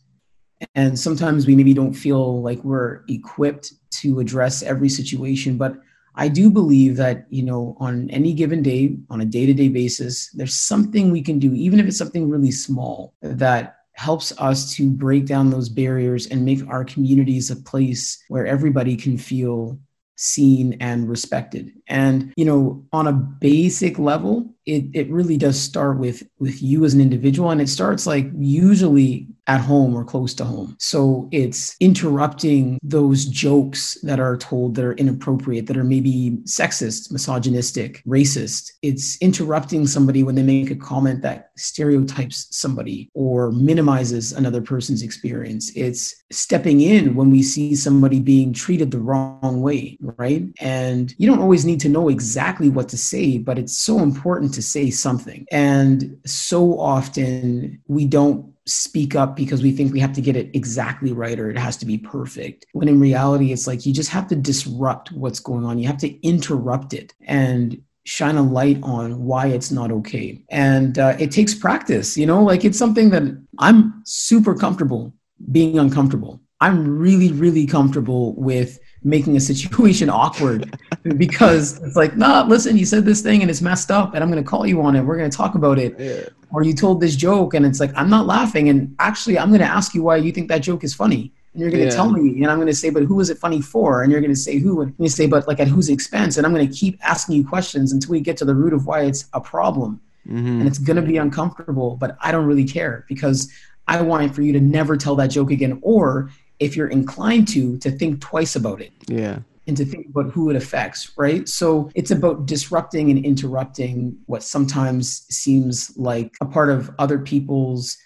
And 0.75 0.97
sometimes 0.97 1.45
we 1.45 1.55
maybe 1.55 1.73
don't 1.73 1.93
feel 1.93 2.41
like 2.41 2.63
we're 2.63 3.03
equipped 3.09 3.73
to 3.99 4.19
address 4.19 4.63
every 4.63 4.89
situation, 4.89 5.57
but 5.57 5.75
I 6.15 6.29
do 6.29 6.49
believe 6.49 6.95
that, 6.97 7.25
you 7.29 7.43
know, 7.43 7.75
on 7.79 8.09
any 8.11 8.33
given 8.33 8.61
day, 8.61 8.97
on 9.09 9.21
a 9.21 9.25
day 9.25 9.45
to 9.45 9.53
day 9.53 9.67
basis, 9.67 10.31
there's 10.31 10.55
something 10.55 11.11
we 11.11 11.21
can 11.21 11.37
do, 11.37 11.53
even 11.53 11.79
if 11.79 11.87
it's 11.87 11.97
something 11.97 12.29
really 12.29 12.51
small, 12.51 13.13
that 13.21 13.82
helps 13.93 14.37
us 14.39 14.75
to 14.75 14.89
break 14.89 15.25
down 15.25 15.49
those 15.49 15.69
barriers 15.69 16.27
and 16.27 16.45
make 16.45 16.67
our 16.67 16.83
communities 16.83 17.51
a 17.51 17.55
place 17.55 18.23
where 18.27 18.45
everybody 18.45 18.95
can 18.95 19.17
feel 19.17 19.79
seen 20.15 20.77
and 20.79 21.09
respected. 21.09 21.71
And 21.87 22.33
you 22.37 22.45
know 22.45 22.85
on 22.91 23.07
a 23.07 23.13
basic 23.13 23.99
level 23.99 24.52
it, 24.65 24.85
it 24.93 25.09
really 25.09 25.37
does 25.37 25.59
start 25.59 25.97
with 25.97 26.23
with 26.39 26.61
you 26.61 26.85
as 26.85 26.93
an 26.93 27.01
individual 27.01 27.49
and 27.49 27.61
it 27.61 27.69
starts 27.69 28.07
like 28.07 28.29
usually 28.37 29.27
at 29.47 29.59
home 29.59 29.93
or 29.93 30.05
close 30.05 30.33
to 30.33 30.45
home. 30.45 30.75
So 30.79 31.27
it's 31.31 31.75
interrupting 31.81 32.79
those 32.81 33.25
jokes 33.25 33.97
that 34.01 34.19
are 34.19 34.37
told 34.37 34.75
that 34.75 34.85
are 34.85 34.93
inappropriate 34.93 35.67
that 35.67 35.75
are 35.75 35.83
maybe 35.83 36.37
sexist 36.45 37.11
misogynistic 37.11 38.01
racist. 38.05 38.71
It's 38.81 39.17
interrupting 39.21 39.85
somebody 39.85 40.23
when 40.23 40.35
they 40.35 40.43
make 40.43 40.71
a 40.71 40.75
comment 40.75 41.21
that 41.23 41.51
stereotypes 41.57 42.47
somebody 42.51 43.09
or 43.13 43.51
minimizes 43.51 44.31
another 44.31 44.61
person's 44.61 45.01
experience. 45.01 45.71
It's 45.75 46.23
stepping 46.31 46.79
in 46.81 47.15
when 47.15 47.29
we 47.29 47.43
see 47.43 47.75
somebody 47.75 48.19
being 48.19 48.53
treated 48.53 48.91
the 48.91 48.99
wrong 48.99 49.61
way 49.61 49.97
right? 50.01 50.43
And 50.59 51.13
you 51.17 51.27
don't 51.27 51.39
always 51.39 51.65
need 51.65 51.79
to 51.81 51.89
know 51.89 52.09
exactly 52.09 52.69
what 52.69 52.89
to 52.89 52.97
say 52.97 53.37
but 53.37 53.57
it's 53.57 53.77
so 53.77 53.99
important 53.99 54.52
to 54.53 54.61
say 54.61 54.89
something. 54.89 55.45
And 55.51 56.17
so 56.25 56.79
often 56.79 57.81
we 57.87 58.05
don't 58.05 58.53
speak 58.65 59.15
up 59.15 59.35
because 59.35 59.61
we 59.61 59.71
think 59.71 59.91
we 59.91 59.99
have 59.99 60.13
to 60.13 60.21
get 60.21 60.35
it 60.35 60.49
exactly 60.53 61.11
right 61.11 61.39
or 61.39 61.49
it 61.49 61.57
has 61.57 61.75
to 61.77 61.85
be 61.85 61.97
perfect. 61.97 62.65
When 62.71 62.87
in 62.87 62.99
reality, 62.99 63.51
it's 63.51 63.67
like 63.67 63.85
you 63.85 63.93
just 63.93 64.09
have 64.11 64.27
to 64.29 64.35
disrupt 64.35 65.11
what's 65.11 65.39
going 65.39 65.65
on. 65.65 65.79
You 65.79 65.87
have 65.87 65.97
to 65.99 66.25
interrupt 66.25 66.93
it 66.93 67.13
and 67.21 67.81
shine 68.05 68.35
a 68.35 68.41
light 68.41 68.79
on 68.83 69.23
why 69.23 69.47
it's 69.47 69.71
not 69.71 69.91
okay. 69.91 70.43
And 70.49 70.97
uh, 70.97 71.15
it 71.19 71.31
takes 71.31 71.53
practice, 71.53 72.17
you 72.17 72.25
know, 72.25 72.43
like 72.43 72.65
it's 72.65 72.77
something 72.77 73.09
that 73.11 73.23
I'm 73.59 74.01
super 74.05 74.55
comfortable 74.55 75.13
being 75.51 75.79
uncomfortable. 75.79 76.41
I'm 76.63 76.97
really, 76.97 77.33
really 77.33 77.65
comfortable 77.65 78.33
with 78.35 78.79
making 79.03 79.35
a 79.35 79.41
situation 79.41 80.09
awkward 80.21 80.79
because 81.17 81.83
it's 81.83 81.97
like, 81.97 82.15
nah, 82.15 82.45
listen, 82.47 82.77
you 82.77 82.85
said 82.85 83.03
this 83.03 83.21
thing 83.21 83.41
and 83.41 83.51
it's 83.51 83.61
messed 83.61 83.91
up 83.91 84.13
and 84.13 84.23
I'm 84.23 84.31
going 84.31 84.41
to 84.41 84.49
call 84.49 84.65
you 84.65 84.81
on 84.81 84.95
it. 84.95 85.01
We're 85.01 85.17
going 85.17 85.29
to 85.29 85.37
talk 85.37 85.55
about 85.55 85.77
it. 85.77 85.99
Yeah. 85.99 86.29
Or 86.53 86.63
you 86.63 86.73
told 86.73 87.01
this 87.01 87.17
joke 87.17 87.53
and 87.53 87.65
it's 87.65 87.81
like, 87.81 87.91
I'm 87.97 88.09
not 88.09 88.27
laughing. 88.27 88.69
And 88.69 88.95
actually, 88.99 89.37
I'm 89.37 89.49
going 89.49 89.59
to 89.59 89.67
ask 89.67 89.93
you 89.93 90.03
why 90.03 90.15
you 90.15 90.31
think 90.31 90.47
that 90.47 90.59
joke 90.59 90.85
is 90.85 90.93
funny. 90.93 91.33
And 91.51 91.61
you're 91.61 91.69
going 91.69 91.83
to 91.83 91.89
yeah. 91.89 91.95
tell 91.95 92.09
me, 92.09 92.41
and 92.41 92.49
I'm 92.49 92.59
going 92.59 92.67
to 92.67 92.73
say, 92.73 92.89
but 92.89 93.03
who 93.03 93.19
is 93.19 93.29
it 93.29 93.37
funny 93.39 93.59
for? 93.59 94.01
And 94.01 94.09
you're 94.09 94.21
going 94.21 94.31
to 94.31 94.39
say 94.39 94.57
who, 94.57 94.83
and 94.83 94.95
you 94.97 95.09
say, 95.09 95.27
but 95.27 95.45
like 95.49 95.59
at 95.59 95.67
whose 95.67 95.89
expense? 95.89 96.37
And 96.37 96.45
I'm 96.45 96.53
going 96.53 96.65
to 96.65 96.73
keep 96.73 96.97
asking 97.01 97.35
you 97.35 97.45
questions 97.45 97.91
until 97.91 98.11
we 98.11 98.21
get 98.21 98.37
to 98.37 98.45
the 98.45 98.55
root 98.55 98.71
of 98.71 98.85
why 98.85 99.01
it's 99.01 99.25
a 99.33 99.41
problem. 99.41 99.99
Mm-hmm. 100.25 100.61
And 100.61 100.67
it's 100.67 100.79
going 100.79 100.95
to 100.95 101.01
be 101.01 101.17
uncomfortable, 101.17 101.97
but 101.97 102.15
I 102.21 102.31
don't 102.31 102.45
really 102.45 102.63
care 102.63 103.03
because 103.09 103.51
I 103.87 104.01
want 104.01 104.33
for 104.33 104.41
you 104.41 104.53
to 104.53 104.59
never 104.59 104.95
tell 104.95 105.15
that 105.17 105.27
joke 105.27 105.51
again. 105.51 105.79
Or 105.81 106.29
if 106.59 106.75
you're 106.75 106.87
inclined 106.87 107.47
to, 107.49 107.77
to 107.79 107.91
think 107.91 108.21
twice 108.21 108.55
about 108.55 108.81
it. 108.81 108.91
Yeah. 109.07 109.39
And 109.65 109.77
to 109.77 109.85
think 109.85 110.07
about 110.07 110.31
who 110.31 110.49
it 110.49 110.57
affects, 110.57 111.13
right? 111.17 111.47
So 111.47 111.89
it's 111.95 112.11
about 112.11 112.45
disrupting 112.45 113.09
and 113.11 113.23
interrupting 113.23 114.17
what 114.25 114.43
sometimes 114.43 115.25
seems 115.29 115.95
like 115.95 116.33
a 116.41 116.45
part 116.45 116.69
of 116.69 116.91
other 116.99 117.17
people's 117.17 117.97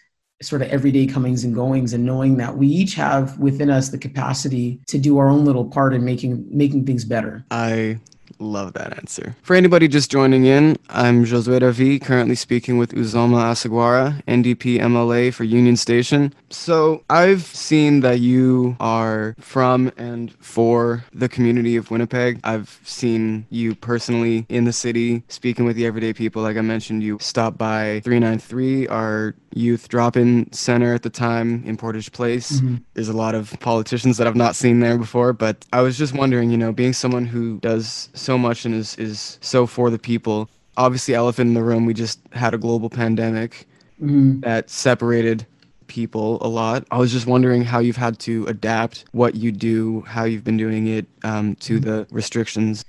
sort 0.42 0.62
of 0.62 0.68
everyday 0.70 1.08
comings 1.08 1.44
and 1.44 1.56
goings 1.56 1.94
and 1.94 2.06
knowing 2.06 2.38
that 2.38 2.56
we 2.56 2.68
each 2.68 2.94
have 2.94 3.40
within 3.40 3.72
us 3.72 3.90
the 3.90 3.98
capacity 3.98 4.80
to 4.88 5.00
do 5.00 5.18
our 5.18 5.30
own 5.30 5.46
little 5.46 5.66
part 5.66 5.96
in 5.96 6.06
making 6.06 6.46
making 6.52 6.86
things 6.86 7.04
better. 7.04 7.44
I 7.50 8.00
Love 8.40 8.74
that 8.74 8.98
answer. 8.98 9.36
For 9.42 9.56
anybody 9.56 9.88
just 9.88 10.12
joining 10.12 10.46
in, 10.46 10.78
I'm 10.90 11.26
Josue 11.26 11.62
Ravi, 11.62 12.00
currently 12.00 12.36
speaking 12.36 12.78
with 12.78 12.92
Uzoma 12.92 13.52
Asagwara, 13.52 14.24
NDP 14.26 14.80
MLA 14.80 15.34
for 15.34 15.44
Union 15.44 15.76
Station. 15.76 16.34
So 16.50 17.04
I've 17.10 17.44
seen 17.44 18.02
that 18.02 18.20
you 18.20 18.76
are 18.80 19.36
from 19.40 19.92
and 19.98 20.32
for 20.34 21.04
the 21.14 21.30
community 21.30 21.76
of 21.76 21.92
Winnipeg. 21.92 22.40
I've 22.44 22.80
seen 22.84 23.46
you 23.50 23.76
personally 23.76 24.46
in 24.50 24.66
the 24.66 24.74
city 24.74 25.24
speaking 25.28 25.66
with 25.66 25.76
the 25.76 25.86
everyday 25.86 26.14
people. 26.14 26.42
Like 26.42 26.58
I 26.58 26.62
mentioned, 26.62 27.04
you 27.04 27.18
stopped 27.20 27.58
by 27.58 28.02
393, 28.04 28.88
our 28.88 29.36
youth 29.58 29.90
drop-in 29.90 30.52
center 30.54 30.94
at 30.94 31.04
the 31.04 31.10
time 31.10 31.64
in 31.66 31.78
Portage 31.78 32.12
Place. 32.12 32.54
Mm-hmm. 32.54 32.76
There's 32.94 33.10
a 33.10 33.18
lot 33.18 33.36
of 33.36 33.58
politicians 33.60 34.18
that 34.18 34.28
I've 34.28 34.36
not 34.36 34.56
seen 34.56 34.80
there 34.80 34.98
before, 34.98 35.34
but 35.34 35.66
I 35.74 35.82
was 35.82 35.98
just 35.98 36.14
wondering, 36.14 36.52
you 36.52 36.58
know, 36.58 36.72
being 36.72 36.94
someone 36.94 37.26
who 37.26 37.60
does 37.60 38.10
so 38.14 38.38
much 38.38 38.66
and 38.66 38.74
is 38.76 38.96
is 38.98 39.38
so 39.42 39.66
for 39.66 39.90
the 39.90 40.00
people. 40.00 40.50
Obviously, 40.78 41.16
elephant 41.16 41.48
in 41.50 41.54
the 41.56 41.64
room. 41.64 41.86
We 41.86 41.94
just 41.94 42.20
had 42.34 42.54
a 42.54 42.58
global 42.58 42.90
pandemic 42.90 43.68
mm-hmm. 44.02 44.42
that 44.42 44.70
separated 44.70 45.46
people 45.88 46.38
a 46.42 46.48
lot. 46.48 46.86
I 46.92 46.98
was 46.98 47.12
just 47.12 47.26
wondering 47.26 47.64
how 47.64 47.80
you've 47.80 47.98
had 47.98 48.20
to 48.20 48.46
adapt 48.48 49.06
what 49.12 49.36
you 49.36 49.52
do, 49.52 50.02
how 50.02 50.26
you've 50.26 50.44
been 50.44 50.58
doing 50.58 50.88
it 50.88 51.08
um, 51.24 51.56
to 51.56 51.80
mm-hmm. 51.80 51.90
the 51.90 52.08
restrictions. 52.12 52.86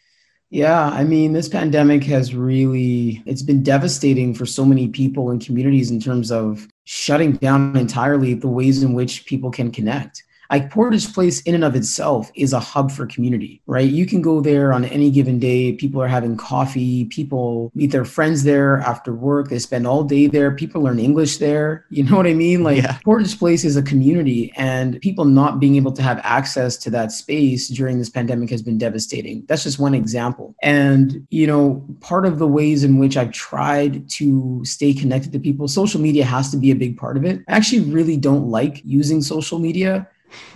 Yeah, 0.51 0.87
I 0.89 1.05
mean, 1.05 1.35
this 1.35 1.49
pandemic 1.49 2.05
has 2.05 2.35
really 2.35 3.23
it's 3.27 3.43
been 3.43 3.63
devastating 3.63 4.35
for 4.35 4.47
so 4.47 4.65
many 4.65 4.89
people 4.89 5.31
and 5.31 5.45
communities 5.45 5.91
in 5.91 6.01
terms 6.01 6.33
of 6.33 6.67
shutting 6.85 7.33
down 7.33 7.77
entirely 7.77 8.33
the 8.33 8.49
ways 8.49 8.83
in 8.83 8.95
which 8.95 9.27
people 9.27 9.51
can 9.51 9.71
connect 9.71 10.25
like 10.51 10.71
Portage 10.71 11.13
Place 11.13 11.41
in 11.43 11.55
and 11.55 11.65
of 11.65 11.77
itself 11.77 12.31
is 12.35 12.53
a 12.53 12.61
hub 12.61 12.91
for 12.91 13.07
community, 13.07 13.61
right? 13.67 13.89
You 13.89 14.07
can 14.07 14.23
go 14.23 14.41
there 14.41 14.73
on 14.73 14.85
any 14.87 15.11
given 15.11 15.39
day. 15.39 15.73
People 15.73 16.01
are 16.01 16.09
having 16.09 16.37
coffee. 16.37 17.05
People 17.07 17.71
meet 17.75 17.93
their 17.93 18.05
friends 18.05 18.45
there 18.45 18.79
after 18.79 19.15
work. 19.15 19.49
They 19.49 19.59
spend 19.59 19.87
all 19.87 20.05
day 20.05 20.27
there. 20.27 20.51
People 20.51 20.83
learn 20.83 20.99
English 20.99 21.39
there. 21.39 21.85
You 21.99 22.05
know 22.05 22.17
what 22.17 22.29
I 22.29 22.35
mean? 22.35 22.63
Like 22.63 22.77
yeah. 22.77 22.99
Portage 23.05 23.37
Place 23.41 23.65
is 23.65 23.77
a 23.77 23.83
community 23.83 24.53
and 24.57 25.01
people 25.01 25.25
not 25.25 25.59
being 25.59 25.75
able 25.75 25.91
to 25.93 26.03
have 26.03 26.21
access 26.23 26.77
to 26.77 26.91
that 26.91 27.11
space 27.11 27.67
during 27.67 27.99
this 27.99 28.09
pandemic 28.09 28.51
has 28.51 28.63
been 28.63 28.79
devastating. 28.79 29.45
That's 29.49 29.65
just 29.65 29.81
one 29.81 29.95
example. 29.95 30.55
And, 30.63 31.27
you 31.31 31.49
know, 31.49 31.85
part 32.01 32.25
of 32.25 32.39
the 32.39 32.47
ways 32.47 32.85
in 32.85 32.99
which 32.99 33.17
I've 33.17 33.33
tried 33.33 34.09
to 34.11 34.65
stay 34.65 34.95
connected 34.95 35.33
to 35.33 35.41
people, 35.41 35.67
social 35.67 36.01
media 36.01 36.25
has 36.25 36.53
to 36.53 36.57
be 36.57 36.71
a 36.71 36.77
big 36.77 36.97
part 36.97 37.17
of 37.17 37.25
it. 37.25 37.41
I 37.49 37.57
actually 37.57 37.91
really 37.91 38.17
don't 38.17 38.49
like 38.49 38.81
using 38.85 39.21
social 39.21 39.59
media 39.59 40.07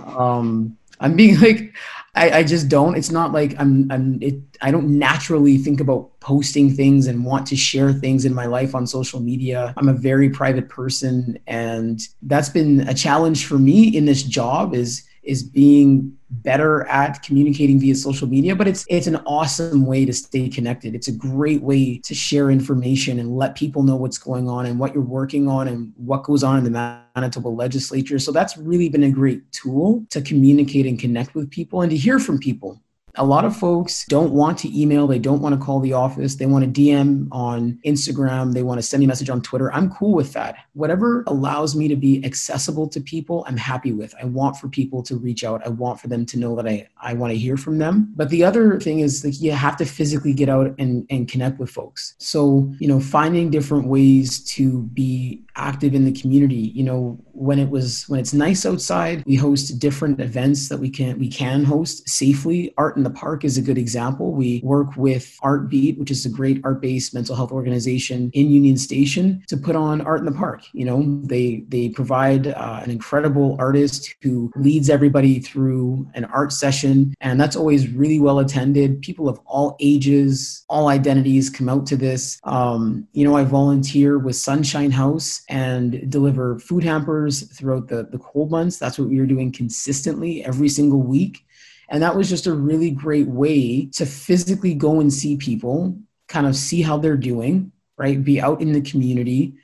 um, 0.04 0.76
I'm 1.00 1.16
being 1.16 1.38
like, 1.40 1.74
I, 2.14 2.30
I 2.30 2.42
just 2.42 2.68
don't. 2.68 2.96
It's 2.96 3.10
not 3.10 3.32
like 3.32 3.54
I'm. 3.58 3.90
I'm. 3.90 4.22
It. 4.22 4.36
I 4.60 4.70
don't 4.70 4.98
naturally 4.98 5.58
think 5.58 5.80
about 5.80 6.10
posting 6.20 6.72
things 6.74 7.06
and 7.06 7.24
want 7.24 7.46
to 7.48 7.56
share 7.56 7.92
things 7.92 8.24
in 8.24 8.34
my 8.34 8.46
life 8.46 8.74
on 8.74 8.86
social 8.86 9.20
media. 9.20 9.72
I'm 9.76 9.88
a 9.88 9.94
very 9.94 10.28
private 10.28 10.68
person, 10.68 11.38
and 11.46 12.00
that's 12.22 12.50
been 12.50 12.86
a 12.88 12.94
challenge 12.94 13.46
for 13.46 13.58
me 13.58 13.88
in 13.88 14.04
this 14.04 14.22
job. 14.22 14.74
Is 14.74 15.04
is 15.22 15.42
being 15.42 16.16
better 16.32 16.86
at 16.86 17.22
communicating 17.22 17.78
via 17.78 17.94
social 17.94 18.26
media 18.26 18.56
but 18.56 18.66
it's 18.66 18.86
it's 18.88 19.06
an 19.06 19.16
awesome 19.26 19.86
way 19.86 20.04
to 20.04 20.12
stay 20.12 20.48
connected. 20.48 20.94
It's 20.94 21.08
a 21.08 21.12
great 21.12 21.62
way 21.62 21.98
to 21.98 22.14
share 22.14 22.50
information 22.50 23.18
and 23.18 23.36
let 23.36 23.54
people 23.54 23.82
know 23.82 23.96
what's 23.96 24.18
going 24.18 24.48
on 24.48 24.66
and 24.66 24.78
what 24.78 24.94
you're 24.94 25.02
working 25.02 25.48
on 25.48 25.68
and 25.68 25.92
what 25.96 26.24
goes 26.24 26.42
on 26.42 26.58
in 26.58 26.64
the 26.64 26.70
manitoba 27.16 27.48
legislature. 27.48 28.18
So 28.18 28.32
that's 28.32 28.56
really 28.56 28.88
been 28.88 29.04
a 29.04 29.10
great 29.10 29.50
tool 29.52 30.04
to 30.10 30.22
communicate 30.22 30.86
and 30.86 30.98
connect 30.98 31.34
with 31.34 31.50
people 31.50 31.82
and 31.82 31.90
to 31.90 31.96
hear 31.96 32.18
from 32.18 32.38
people 32.38 32.80
a 33.16 33.24
lot 33.24 33.44
of 33.44 33.56
folks 33.56 34.06
don't 34.06 34.32
want 34.32 34.58
to 34.58 34.80
email, 34.80 35.06
they 35.06 35.18
don't 35.18 35.42
want 35.42 35.54
to 35.58 35.64
call 35.64 35.80
the 35.80 35.92
office, 35.92 36.36
they 36.36 36.46
want 36.46 36.64
to 36.64 36.80
DM 36.80 37.28
on 37.30 37.78
Instagram, 37.84 38.54
they 38.54 38.62
want 38.62 38.78
to 38.78 38.82
send 38.82 39.00
me 39.00 39.04
a 39.04 39.08
message 39.08 39.28
on 39.28 39.42
Twitter. 39.42 39.72
I'm 39.72 39.90
cool 39.90 40.14
with 40.14 40.32
that. 40.32 40.56
Whatever 40.72 41.24
allows 41.26 41.76
me 41.76 41.88
to 41.88 41.96
be 41.96 42.24
accessible 42.24 42.88
to 42.88 43.00
people, 43.00 43.44
I'm 43.46 43.56
happy 43.56 43.92
with. 43.92 44.14
I 44.20 44.24
want 44.24 44.56
for 44.56 44.68
people 44.68 45.02
to 45.04 45.16
reach 45.16 45.44
out. 45.44 45.64
I 45.66 45.68
want 45.68 46.00
for 46.00 46.08
them 46.08 46.24
to 46.26 46.38
know 46.38 46.56
that 46.56 46.66
I, 46.66 46.88
I 47.00 47.12
want 47.14 47.32
to 47.32 47.38
hear 47.38 47.56
from 47.56 47.78
them. 47.78 48.12
But 48.16 48.30
the 48.30 48.44
other 48.44 48.80
thing 48.80 49.00
is 49.00 49.24
like 49.24 49.40
you 49.40 49.52
have 49.52 49.76
to 49.76 49.84
physically 49.84 50.32
get 50.32 50.48
out 50.48 50.74
and, 50.78 51.06
and 51.10 51.28
connect 51.28 51.58
with 51.58 51.70
folks. 51.70 52.14
So, 52.18 52.72
you 52.78 52.88
know, 52.88 53.00
finding 53.00 53.50
different 53.50 53.88
ways 53.88 54.42
to 54.52 54.82
be 54.94 55.42
active 55.56 55.94
in 55.94 56.04
the 56.04 56.12
community. 56.12 56.72
You 56.74 56.84
know, 56.84 57.18
when 57.32 57.58
it 57.58 57.70
was 57.70 58.08
when 58.08 58.20
it's 58.20 58.32
nice 58.32 58.64
outside, 58.64 59.24
we 59.26 59.36
host 59.36 59.78
different 59.78 60.20
events 60.20 60.68
that 60.68 60.78
we 60.78 60.90
can 60.90 61.18
we 61.18 61.28
can 61.28 61.64
host 61.64 62.08
safely. 62.08 62.72
Art 62.78 62.96
in 62.96 63.02
the 63.02 63.10
Park 63.10 63.44
is 63.44 63.58
a 63.58 63.62
good 63.62 63.78
example. 63.78 64.32
We 64.32 64.60
work 64.64 64.96
with 64.96 65.36
Art 65.42 65.68
Beat, 65.68 65.98
which 65.98 66.10
is 66.10 66.24
a 66.26 66.28
great 66.30 66.60
art-based 66.64 67.14
mental 67.14 67.36
health 67.36 67.52
organization 67.52 68.30
in 68.34 68.50
Union 68.50 68.76
Station, 68.76 69.42
to 69.48 69.56
put 69.56 69.76
on 69.76 70.00
Art 70.02 70.20
in 70.20 70.26
the 70.26 70.32
Park. 70.32 70.62
You 70.72 70.84
know, 70.84 71.20
they 71.24 71.64
they 71.68 71.88
provide 71.88 72.48
uh, 72.48 72.80
an 72.82 72.90
incredible 72.90 73.56
artist 73.58 74.14
who 74.22 74.52
leads 74.56 74.88
everybody 74.88 75.40
through 75.40 76.08
an 76.14 76.24
art 76.26 76.52
session, 76.52 77.14
and 77.20 77.40
that's 77.40 77.56
always 77.56 77.88
really 77.88 78.20
well 78.20 78.38
attended. 78.38 79.02
People 79.02 79.28
of 79.28 79.38
all 79.46 79.76
ages, 79.80 80.64
all 80.68 80.88
identities 80.88 81.50
come 81.50 81.68
out 81.68 81.86
to 81.86 81.96
this. 81.96 82.38
Um, 82.44 83.06
you 83.12 83.24
know, 83.24 83.36
I 83.36 83.44
volunteer 83.44 84.18
with 84.18 84.36
Sunshine 84.36 84.90
House 84.90 85.41
and 85.48 86.10
deliver 86.10 86.58
food 86.58 86.84
hampers 86.84 87.42
throughout 87.42 87.88
the, 87.88 88.04
the 88.04 88.18
cold 88.18 88.50
months. 88.50 88.78
That's 88.78 88.98
what 88.98 89.08
we 89.08 89.20
were 89.20 89.26
doing 89.26 89.52
consistently 89.52 90.44
every 90.44 90.68
single 90.68 91.00
week. 91.00 91.44
And 91.88 92.02
that 92.02 92.16
was 92.16 92.28
just 92.28 92.46
a 92.46 92.54
really 92.54 92.90
great 92.90 93.28
way 93.28 93.86
to 93.92 94.06
physically 94.06 94.74
go 94.74 95.00
and 95.00 95.12
see 95.12 95.36
people, 95.36 95.98
kind 96.28 96.46
of 96.46 96.56
see 96.56 96.80
how 96.80 96.96
they're 96.96 97.16
doing, 97.16 97.72
right? 97.96 98.22
Be 98.22 98.40
out 98.40 98.62
in 98.62 98.72
the 98.72 98.80
community 98.80 99.54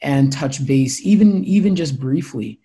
and 0.00 0.32
touch 0.32 0.64
base, 0.66 1.00
even 1.04 1.44
even 1.44 1.74
just 1.74 1.98
briefly. 1.98 2.60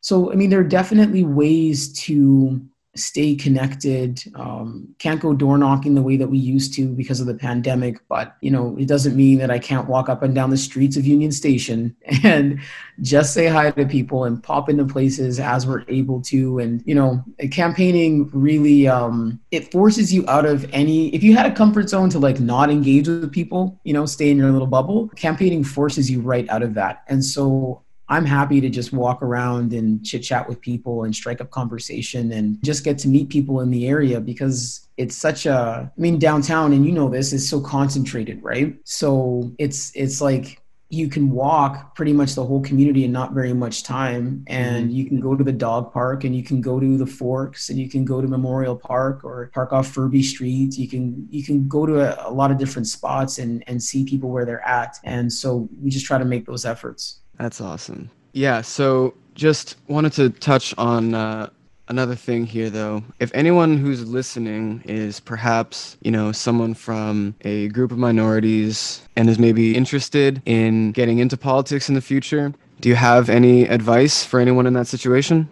So 0.00 0.32
I 0.32 0.36
mean, 0.36 0.50
there 0.50 0.60
are 0.60 0.64
definitely 0.64 1.24
ways 1.24 1.92
to 2.04 2.66
stay 2.94 3.34
connected. 3.34 4.22
Um, 4.34 4.94
can't 4.98 5.20
go 5.20 5.32
door 5.32 5.56
knocking 5.56 5.94
the 5.94 6.02
way 6.02 6.16
that 6.16 6.28
we 6.28 6.38
used 6.38 6.74
to 6.74 6.88
because 6.88 7.20
of 7.20 7.26
the 7.26 7.34
pandemic, 7.34 7.96
but 8.08 8.36
you 8.42 8.50
know, 8.50 8.76
it 8.78 8.86
doesn't 8.86 9.16
mean 9.16 9.38
that 9.38 9.50
I 9.50 9.58
can't 9.58 9.88
walk 9.88 10.08
up 10.08 10.22
and 10.22 10.34
down 10.34 10.50
the 10.50 10.58
streets 10.58 10.96
of 10.96 11.06
Union 11.06 11.32
Station 11.32 11.96
and 12.24 12.60
just 13.00 13.32
say 13.32 13.46
hi 13.46 13.70
to 13.70 13.86
people 13.86 14.24
and 14.24 14.42
pop 14.42 14.68
into 14.68 14.84
places 14.84 15.40
as 15.40 15.66
we're 15.66 15.84
able 15.88 16.20
to. 16.22 16.58
And 16.58 16.82
you 16.84 16.94
know, 16.94 17.24
campaigning 17.50 18.28
really 18.32 18.86
um, 18.88 19.40
it 19.50 19.72
forces 19.72 20.12
you 20.12 20.28
out 20.28 20.44
of 20.44 20.68
any. 20.72 21.08
If 21.14 21.22
you 21.22 21.34
had 21.34 21.46
a 21.46 21.54
comfort 21.54 21.88
zone 21.88 22.10
to 22.10 22.18
like 22.18 22.40
not 22.40 22.70
engage 22.70 23.08
with 23.08 23.32
people, 23.32 23.80
you 23.84 23.94
know, 23.94 24.04
stay 24.04 24.30
in 24.30 24.36
your 24.36 24.50
little 24.50 24.66
bubble. 24.66 25.08
Campaigning 25.16 25.64
forces 25.64 26.10
you 26.10 26.20
right 26.20 26.48
out 26.50 26.62
of 26.62 26.74
that, 26.74 27.04
and 27.08 27.24
so 27.24 27.82
I'm 28.12 28.26
happy 28.26 28.60
to 28.60 28.68
just 28.68 28.92
walk 28.92 29.22
around 29.22 29.72
and 29.72 30.04
chit 30.04 30.22
chat 30.22 30.46
with 30.46 30.60
people 30.60 31.04
and 31.04 31.16
strike 31.16 31.40
up 31.40 31.50
conversation 31.50 32.30
and 32.32 32.62
just 32.62 32.84
get 32.84 32.98
to 32.98 33.08
meet 33.08 33.30
people 33.30 33.60
in 33.60 33.70
the 33.70 33.88
area 33.88 34.20
because 34.20 34.86
it's 34.98 35.16
such 35.16 35.46
a 35.46 35.90
I 35.96 36.00
mean 36.00 36.18
downtown 36.18 36.74
and 36.74 36.84
you 36.84 36.92
know 36.92 37.08
this 37.08 37.32
is 37.32 37.48
so 37.48 37.58
concentrated, 37.58 38.42
right? 38.42 38.76
So 38.84 39.50
it's 39.58 39.92
it's 39.94 40.20
like 40.20 40.60
you 40.90 41.08
can 41.08 41.30
walk 41.30 41.94
pretty 41.94 42.12
much 42.12 42.34
the 42.34 42.44
whole 42.44 42.60
community 42.60 43.04
in 43.04 43.12
not 43.12 43.32
very 43.32 43.54
much 43.54 43.82
time 43.82 44.44
and 44.46 44.88
mm-hmm. 44.88 44.94
you 44.94 45.06
can 45.06 45.18
go 45.18 45.34
to 45.34 45.42
the 45.42 45.50
dog 45.50 45.90
park 45.90 46.24
and 46.24 46.36
you 46.36 46.42
can 46.42 46.60
go 46.60 46.78
to 46.78 46.98
the 46.98 47.06
forks 47.06 47.70
and 47.70 47.78
you 47.78 47.88
can 47.88 48.04
go 48.04 48.20
to 48.20 48.28
memorial 48.28 48.76
park 48.76 49.24
or 49.24 49.50
park 49.54 49.72
off 49.72 49.86
furby 49.88 50.22
street 50.22 50.76
you 50.76 50.86
can 50.86 51.26
you 51.30 51.42
can 51.42 51.66
go 51.66 51.86
to 51.86 52.00
a, 52.00 52.28
a 52.28 52.30
lot 52.30 52.50
of 52.50 52.58
different 52.58 52.86
spots 52.86 53.38
and 53.38 53.64
and 53.66 53.82
see 53.82 54.04
people 54.04 54.28
where 54.28 54.44
they're 54.44 54.68
at 54.68 54.98
and 55.02 55.32
so 55.32 55.66
we 55.80 55.88
just 55.88 56.04
try 56.04 56.18
to 56.18 56.26
make 56.26 56.44
those 56.44 56.66
efforts 56.66 57.21
that's 57.38 57.60
awesome. 57.60 58.10
Yeah 58.32 58.60
so 58.60 59.14
just 59.34 59.76
wanted 59.88 60.12
to 60.14 60.30
touch 60.30 60.74
on 60.76 61.14
uh, 61.14 61.48
another 61.88 62.14
thing 62.14 62.46
here 62.46 62.70
though. 62.70 63.02
If 63.20 63.30
anyone 63.34 63.78
who's 63.78 64.06
listening 64.06 64.82
is 64.84 65.20
perhaps 65.20 65.96
you 66.02 66.10
know 66.10 66.32
someone 66.32 66.74
from 66.74 67.34
a 67.42 67.68
group 67.68 67.92
of 67.92 67.98
minorities 67.98 69.02
and 69.16 69.28
is 69.28 69.38
maybe 69.38 69.76
interested 69.76 70.42
in 70.46 70.92
getting 70.92 71.18
into 71.18 71.36
politics 71.36 71.88
in 71.88 71.94
the 71.94 72.00
future 72.00 72.54
do 72.80 72.88
you 72.88 72.96
have 72.96 73.28
any 73.28 73.62
advice 73.62 74.24
for 74.24 74.40
anyone 74.40 74.66
in 74.66 74.72
that 74.72 74.88
situation? 74.88 75.48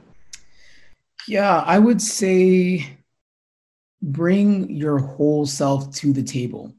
Yeah 1.28 1.62
i 1.66 1.78
would 1.78 2.02
say 2.02 2.96
bring 4.02 4.70
your 4.70 4.98
whole 4.98 5.46
self 5.46 5.94
to 5.96 6.12
the 6.12 6.22
table. 6.22 6.74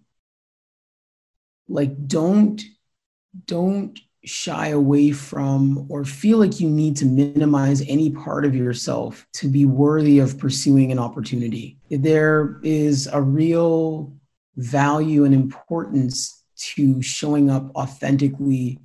Like 1.68 2.08
don't 2.08 2.62
don't 3.46 3.98
shy 4.24 4.68
away 4.68 5.12
from 5.12 5.86
or 5.90 6.06
feel 6.06 6.38
like 6.38 6.60
you 6.60 6.70
need 6.70 6.96
to 6.96 7.06
minimize 7.06 7.82
any 7.88 8.12
part 8.12 8.46
of 8.46 8.56
yourself 8.56 9.26
to 9.34 9.48
be 9.48 9.66
worthy 9.66 10.20
of 10.20 10.38
pursuing 10.38 10.92
an 10.92 11.00
opportunity. 11.00 11.78
There 11.90 12.60
is 12.62 13.08
a 13.08 13.22
real 13.22 14.14
value 14.58 15.24
and 15.26 15.34
importance 15.34 16.44
to 16.56 17.02
showing 17.02 17.50
up 17.50 17.76
authentically 17.76 18.80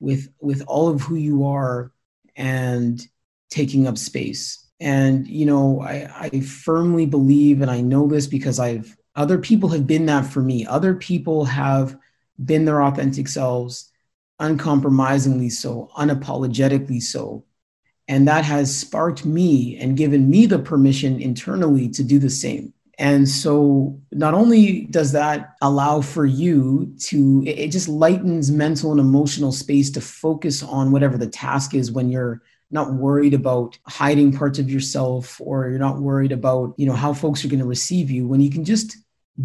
with 0.00 0.28
with 0.40 0.62
all 0.66 0.88
of 0.88 1.00
who 1.00 1.14
you 1.14 1.46
are 1.46 1.90
and 2.36 3.00
taking 3.48 3.86
up 3.86 3.96
space. 3.96 4.66
And 4.80 5.26
you 5.26 5.46
know, 5.46 5.80
I, 5.80 6.10
I 6.32 6.40
firmly 6.40 7.06
believe, 7.06 7.62
and 7.62 7.70
I 7.70 7.80
know 7.80 8.06
this 8.06 8.26
because 8.26 8.58
I've 8.58 8.94
other 9.16 9.38
people 9.38 9.70
have 9.70 9.86
been 9.86 10.06
that 10.06 10.26
for 10.26 10.42
me. 10.42 10.66
Other 10.66 10.94
people 10.94 11.46
have 11.46 11.96
been 12.44 12.64
their 12.64 12.82
authentic 12.82 13.28
selves 13.28 13.92
uncompromisingly 14.38 15.50
so, 15.50 15.90
unapologetically 15.96 17.02
so. 17.02 17.44
And 18.08 18.28
that 18.28 18.44
has 18.44 18.76
sparked 18.76 19.24
me 19.24 19.78
and 19.78 19.96
given 19.96 20.28
me 20.28 20.46
the 20.46 20.58
permission 20.58 21.20
internally 21.20 21.88
to 21.90 22.04
do 22.04 22.18
the 22.18 22.30
same. 22.30 22.72
And 22.98 23.28
so, 23.28 24.00
not 24.12 24.34
only 24.34 24.82
does 24.82 25.12
that 25.12 25.54
allow 25.62 26.00
for 26.00 26.26
you 26.26 26.94
to, 27.00 27.42
it 27.44 27.68
just 27.68 27.88
lightens 27.88 28.52
mental 28.52 28.92
and 28.92 29.00
emotional 29.00 29.50
space 29.50 29.90
to 29.92 30.00
focus 30.00 30.62
on 30.62 30.92
whatever 30.92 31.16
the 31.16 31.26
task 31.26 31.74
is 31.74 31.90
when 31.90 32.08
you're 32.08 32.42
not 32.70 32.92
worried 32.92 33.34
about 33.34 33.78
hiding 33.86 34.32
parts 34.32 34.58
of 34.58 34.70
yourself 34.70 35.40
or 35.40 35.68
you're 35.68 35.78
not 35.78 36.00
worried 36.00 36.32
about, 36.32 36.74
you 36.76 36.86
know, 36.86 36.92
how 36.92 37.12
folks 37.12 37.44
are 37.44 37.48
going 37.48 37.60
to 37.60 37.66
receive 37.66 38.10
you 38.10 38.28
when 38.28 38.40
you 38.40 38.50
can 38.50 38.64
just 38.64 38.96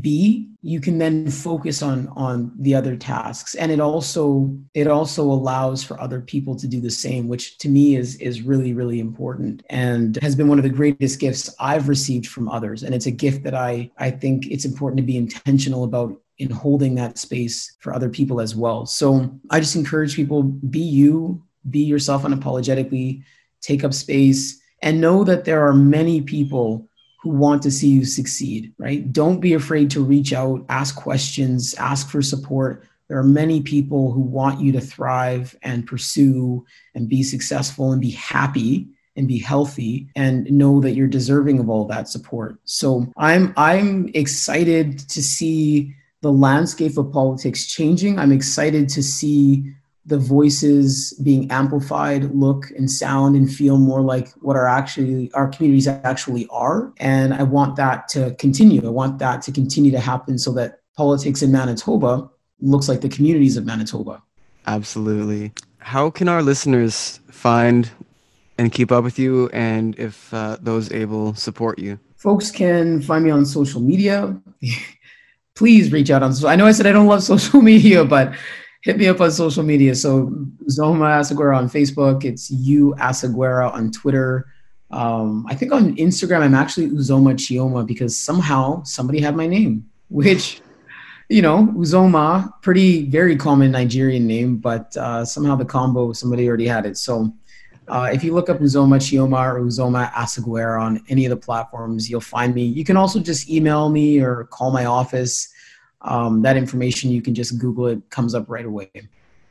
be 0.01 0.48
you 0.62 0.79
can 0.79 1.00
then 1.00 1.29
focus 1.31 1.81
on 1.81 2.08
on 2.10 2.51
the 2.60 2.75
other 2.75 2.96
tasks. 2.96 3.55
And 3.55 3.72
it 3.72 3.79
also 3.79 4.55
it 4.75 4.88
also 4.88 5.24
allows 5.24 5.84
for 5.84 6.00
other 6.00 6.22
people 6.22 6.55
to 6.58 6.67
do 6.67 6.79
the 6.79 6.91
same 6.91 7.27
which 7.27 7.58
to 7.60 7.69
me 7.69 7.96
is 7.96 8.15
is 8.17 8.43
really 8.43 8.74
really 8.74 9.00
important 9.00 9.63
and 9.69 10.17
has 10.17 10.36
been 10.36 10.48
one 10.48 10.60
of 10.60 10.63
the 10.63 10.69
greatest 10.69 11.19
gifts 11.19 11.53
i've 11.60 11.89
received 11.89 12.27
from 12.27 12.50
others. 12.50 12.84
And 12.84 12.93
it's 12.93 13.08
a 13.08 13.12
gift 13.12 13.43
that 13.43 13.55
i 13.55 13.89
i 13.98 14.12
think 14.12 14.46
it's 14.48 14.65
important 14.65 14.98
to 14.98 15.03
be 15.03 15.17
intentional 15.17 15.84
about 15.84 16.15
in 16.38 16.51
holding 16.51 16.96
that 16.96 17.17
space 17.17 17.75
for 17.79 17.93
other 17.93 18.10
people 18.10 18.39
as 18.39 18.55
well. 18.55 18.86
So 18.86 19.39
i 19.50 19.60
just 19.60 19.75
encourage 19.75 20.15
people 20.15 20.43
be 20.43 20.79
you 20.79 21.43
be 21.67 21.79
yourself 21.79 22.24
unapologetically 22.24 23.24
take 23.62 23.84
up 23.84 23.93
space 23.93 24.62
and 24.81 25.01
know 25.01 25.24
that 25.24 25.46
there 25.46 25.65
are 25.67 25.74
many 25.74 26.21
people 26.21 26.88
who 27.21 27.29
want 27.29 27.62
to 27.63 27.71
see 27.71 27.89
you 27.89 28.05
succeed, 28.05 28.73
right? 28.77 29.12
Don't 29.12 29.39
be 29.39 29.53
afraid 29.53 29.91
to 29.91 30.03
reach 30.03 30.32
out, 30.34 30.65
ask 30.69 30.95
questions, 30.95 31.73
ask 31.75 32.10
for 32.10 32.21
support. 32.21 32.88
There 33.08 33.17
are 33.17 33.23
many 33.23 33.62
people 33.62 34.12
who 34.12 34.21
want 34.21 34.62
you 34.62 34.71
to 34.73 34.82
thrive 34.82 35.55
and 35.62 35.86
pursue 35.86 36.65
and 36.95 37.10
be 37.10 37.23
successful 37.23 37.91
and 37.91 37.99
be 37.99 38.12
happy 38.12 38.88
and 39.15 39.27
be 39.27 39.39
healthy 39.39 40.10
and 40.15 40.49
know 40.49 40.79
that 40.79 40.91
you're 40.91 41.08
deserving 41.08 41.60
of 41.60 41.69
all 41.69 41.86
that 41.86 42.08
support. 42.08 42.58
So 42.63 43.12
I'm 43.17 43.53
I'm 43.58 44.10
excited 44.13 44.99
to 45.10 45.21
see 45.21 45.93
the 46.21 46.32
landscape 46.32 46.97
of 46.97 47.12
politics 47.12 47.65
changing. 47.65 48.17
I'm 48.17 48.32
excited 48.32 48.88
to 48.89 49.03
see 49.03 49.73
the 50.10 50.17
voices 50.17 51.13
being 51.24 51.50
amplified 51.52 52.36
look 52.36 52.72
and 52.72 52.89
sound 52.89 53.36
and 53.36 53.52
feel 53.52 53.78
more 53.78 54.02
like 54.02 54.32
what 54.41 54.56
our 54.56 54.67
actually 54.67 55.32
our 55.34 55.48
communities 55.48 55.88
actually 55.88 56.48
are. 56.50 56.91
And 56.98 57.34
i 57.34 57.43
want 57.43 57.76
that 57.78 58.08
to 58.10 58.36
continue. 58.36 58.86
I 58.86 58.89
want 58.89 59.19
that 59.19 59.41
to 59.43 59.52
continue 59.52 59.91
to 59.91 60.00
happen 60.00 60.38
so 60.38 60.52
that 60.54 60.80
politics 60.98 61.41
in 61.41 61.52
manitoba 61.52 62.30
looks 62.60 62.89
like 62.89 63.02
the 63.02 63.10
communities 63.10 63.56
of 63.56 63.65
manitoba. 63.65 64.22
Absolutely. 64.67 65.54
How 65.78 66.10
can 66.10 66.28
our 66.28 66.41
listeners 66.41 67.19
find 67.30 67.89
and 68.58 68.72
keep 68.72 68.91
up 68.91 69.04
with 69.04 69.17
you 69.17 69.48
and 69.50 69.98
if 69.98 70.34
uh, 70.34 70.58
those 70.60 70.91
able 70.91 71.34
support 71.36 71.80
you? 71.80 72.00
Folks 72.17 72.52
can 72.52 73.02
find 73.02 73.24
me 73.24 73.32
on 73.32 73.45
social 73.45 73.80
media. 73.80 74.36
Please 75.56 75.91
reach 75.91 76.10
out 76.10 76.24
on 76.24 76.34
i 76.45 76.56
know 76.56 76.65
i 76.65 76.72
said 76.72 76.88
i 76.88 76.91
don't 76.91 77.08
love 77.08 77.22
social 77.34 77.62
media 77.62 78.06
but 78.06 78.34
hit 78.82 78.98
me 78.98 79.08
up 79.08 79.22
on 79.22 79.32
social 79.32 79.63
media. 79.63 79.96
So 79.96 80.28
Uzoma 80.68 81.20
Asagwara 81.20 81.58
on 81.58 81.70
Facebook. 81.70 82.24
It's 82.24 82.50
you 82.50 82.96
Asagwara 82.98 83.72
on 83.74 83.92
Twitter. 83.92 84.48
Um, 84.92 85.46
I 85.48 85.56
think 85.56 85.72
on 85.72 85.96
Instagram 85.98 86.42
I'm 86.42 86.56
actually 86.56 86.89
Uzoma 86.89 87.36
Chioma 87.36 87.86
because 87.86 88.18
somehow 88.18 88.84
somebody 88.84 89.20
had 89.20 89.36
my 89.36 89.48
name, 89.48 89.88
which 90.10 90.62
you 91.30 91.42
know 91.42 91.68
Uzoma, 91.78 92.52
pretty 92.62 93.06
very 93.06 93.36
common 93.36 93.72
Nigerian 93.72 94.26
name, 94.26 94.58
but 94.58 94.96
uh, 94.98 95.24
somehow 95.26 95.56
the 95.56 95.65
combo 95.65 96.13
somebody 96.13 96.48
already 96.48 96.68
had 96.68 96.86
it. 96.86 96.98
So. 96.98 97.34
Uh, 97.88 98.08
if 98.13 98.24
you 98.24 98.36
look 98.36 98.50
up 98.50 98.60
Uzoma 98.60 98.98
Chioma 98.98 99.52
or 99.52 99.62
Uzoma 99.62 100.12
Asagwara 100.12 100.80
on 100.80 101.04
any 101.10 101.26
of 101.26 101.32
the 101.32 101.36
platforms, 101.36 102.08
you'll 102.08 102.22
find 102.22 102.54
me. 102.54 102.63
You 102.63 102.84
can 102.86 102.96
also 102.96 103.20
just 103.20 103.50
email 103.50 103.89
me 103.89 104.20
or 104.20 104.44
call 104.52 104.70
my 104.70 104.86
office 104.86 105.52
um, 106.01 106.41
that 106.41 106.57
information 106.57 107.12
you 107.12 107.21
can 107.21 107.35
just 107.35 107.57
Google 107.57 107.88
it, 107.88 108.09
comes 108.09 108.33
up 108.35 108.49
right 108.49 108.65
away. 108.65 108.89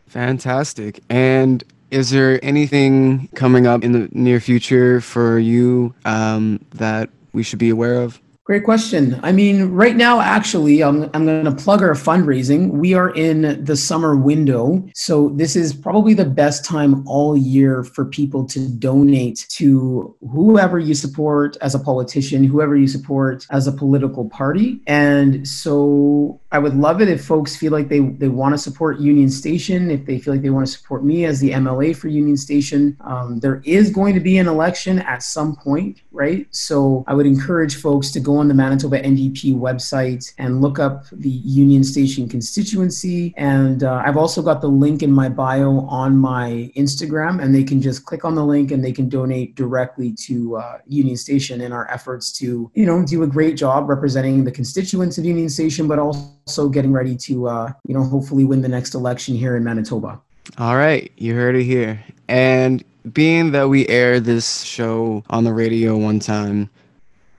Fantastic. 0.07 1.01
And 1.09 1.63
is 1.91 2.11
there 2.11 2.43
anything 2.45 3.29
coming 3.35 3.67
up 3.67 3.83
in 3.83 3.93
the 3.93 4.09
near 4.13 4.41
future 4.41 5.01
for 5.01 5.39
you 5.39 5.95
um, 6.05 6.65
that 6.73 7.11
we 7.33 7.43
should 7.43 7.59
be 7.59 7.71
aware 7.71 8.03
of? 8.03 8.21
Great 8.49 8.65
question. 8.65 9.21
I 9.23 9.31
mean, 9.31 9.73
right 9.73 9.95
now, 9.95 10.23
actually, 10.23 10.83
I'm, 10.83 11.11
I'm 11.13 11.27
going 11.27 11.45
to 11.45 11.53
plug 11.53 11.83
our 11.83 11.93
fundraising. 11.93 12.71
We 12.71 12.95
are 12.95 13.11
in 13.11 13.63
the 13.63 13.77
summer 13.77 14.17
window. 14.17 14.83
So, 14.95 15.29
this 15.37 15.55
is 15.55 15.75
probably 15.75 16.15
the 16.15 16.25
best 16.25 16.65
time 16.65 17.07
all 17.07 17.37
year 17.37 17.85
for 17.85 18.07
people 18.07 18.47
to 18.47 18.67
donate 18.67 19.45
to 19.51 20.17
whoever 20.33 20.79
you 20.79 20.95
support 20.95 21.59
as 21.61 21.75
a 21.75 21.79
politician, 21.79 22.43
whoever 22.43 22.75
you 22.75 22.89
support 22.89 23.47
as 23.51 23.67
a 23.67 23.73
political 23.73 24.31
party. 24.31 24.81
And 24.87 25.47
so, 25.47 26.41
I 26.51 26.59
would 26.59 26.75
love 26.75 27.03
it 27.03 27.11
if 27.11 27.23
folks 27.23 27.55
feel 27.55 27.73
like 27.73 27.91
they, 27.91 28.01
they 28.01 28.29
want 28.29 28.55
to 28.55 28.59
support 28.59 28.99
Union 28.99 29.29
Station, 29.29 29.91
if 29.91 30.07
they 30.07 30.19
feel 30.19 30.33
like 30.33 30.43
they 30.43 30.49
want 30.49 30.67
to 30.67 30.73
support 30.73 31.05
me 31.05 31.27
as 31.27 31.41
the 31.41 31.51
MLA 31.51 31.95
for 31.95 32.09
Union 32.09 32.39
Station. 32.39 32.97
Um, 33.03 33.41
there 33.41 33.61
is 33.67 33.91
going 33.91 34.15
to 34.15 34.21
be 34.21 34.39
an 34.39 34.49
election 34.49 35.01
at 35.01 35.23
some 35.23 35.55
point, 35.55 36.01
right? 36.13 36.47
So, 36.51 37.05
I 37.07 37.13
would 37.13 37.27
encourage 37.27 37.77
folks 37.77 38.11
to 38.13 38.21
go 38.21 38.38
on 38.39 38.49
the 38.49 38.55
Manitoba 38.55 39.01
NDP 39.01 39.55
website 39.55 40.33
and 40.39 40.61
look 40.61 40.79
up 40.79 41.05
the 41.13 41.29
Union 41.29 41.85
Station 41.85 42.29
constituency. 42.29 43.35
And 43.37 43.85
uh, 43.85 44.03
I've 44.05 44.17
also 44.17 44.43
got 44.43 44.61
the 44.61 44.69
link 44.69 45.03
in 45.03 45.13
my 45.13 45.29
bio 45.29 45.81
on 45.81 46.17
my 46.17 46.71
Instagram, 46.77 47.43
and 47.43 47.55
they 47.55 47.65
can 47.65 47.83
just 47.83 48.05
click 48.05 48.25
on 48.25 48.35
the 48.35 48.45
link 48.45 48.71
and 48.71 48.85
they 48.85 48.93
can 48.93 49.09
donate 49.09 49.55
directly 49.55 50.13
to 50.27 50.57
uh, 50.57 50.79
Union 50.87 51.17
Station 51.17 51.61
in 51.61 51.73
our 51.73 51.91
efforts 51.91 52.33
to, 52.39 52.71
you 52.75 52.87
know, 52.87 53.05
do 53.05 53.23
a 53.23 53.27
great 53.27 53.57
job 53.57 53.89
representing 53.89 54.45
the 54.45 54.53
constituents 54.53 55.19
of 55.19 55.25
Union 55.25 55.49
Station, 55.49 55.89
but 55.89 55.99
also 55.99 56.69
getting 56.69 56.93
ready 56.93 57.17
to, 57.17 57.49
uh, 57.49 57.73
you 57.87 57.95
know, 57.95 58.05
hopefully 58.05 58.45
win 58.45 58.63
the 58.63 58.69
next 58.69 58.95
election 58.95 59.35
here 59.35 59.57
in 59.57 59.65
Manitoba. 59.65 60.21
All 60.57 60.77
right, 60.77 61.13
you 61.17 61.35
heard 61.35 61.57
it 61.57 61.65
here. 61.65 62.03
And 62.29 62.83
being 63.13 63.53
that 63.53 63.69
we 63.69 63.87
aired 63.89 64.25
this 64.25 64.63
show 64.63 65.23
on 65.31 65.45
the 65.45 65.53
radio 65.53 65.97
one 65.97 66.21
time, 66.21 66.71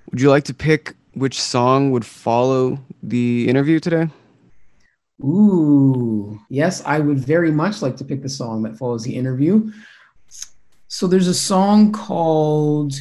would 0.10 0.22
you 0.22 0.30
like 0.30 0.46
to 0.46 0.54
pick 0.54 0.96
which 1.14 1.42
song 1.42 1.92
would 1.92 2.06
follow 2.06 2.80
the 3.04 3.48
interview 3.48 3.80
today? 3.80 4.10
Ooh, 5.22 6.40
yes, 6.50 6.82
I 6.86 7.00
would 7.00 7.20
very 7.20 7.52
much 7.52 7.82
like 7.82 7.98
to 7.98 8.06
pick 8.06 8.22
the 8.22 8.30
song 8.30 8.64
that 8.64 8.78
follows 8.78 9.04
the 9.04 9.16
interview. 9.16 9.72
So 10.88 11.08
there's 11.08 11.28
a 11.28 11.34
song 11.34 11.92
called, 11.92 12.94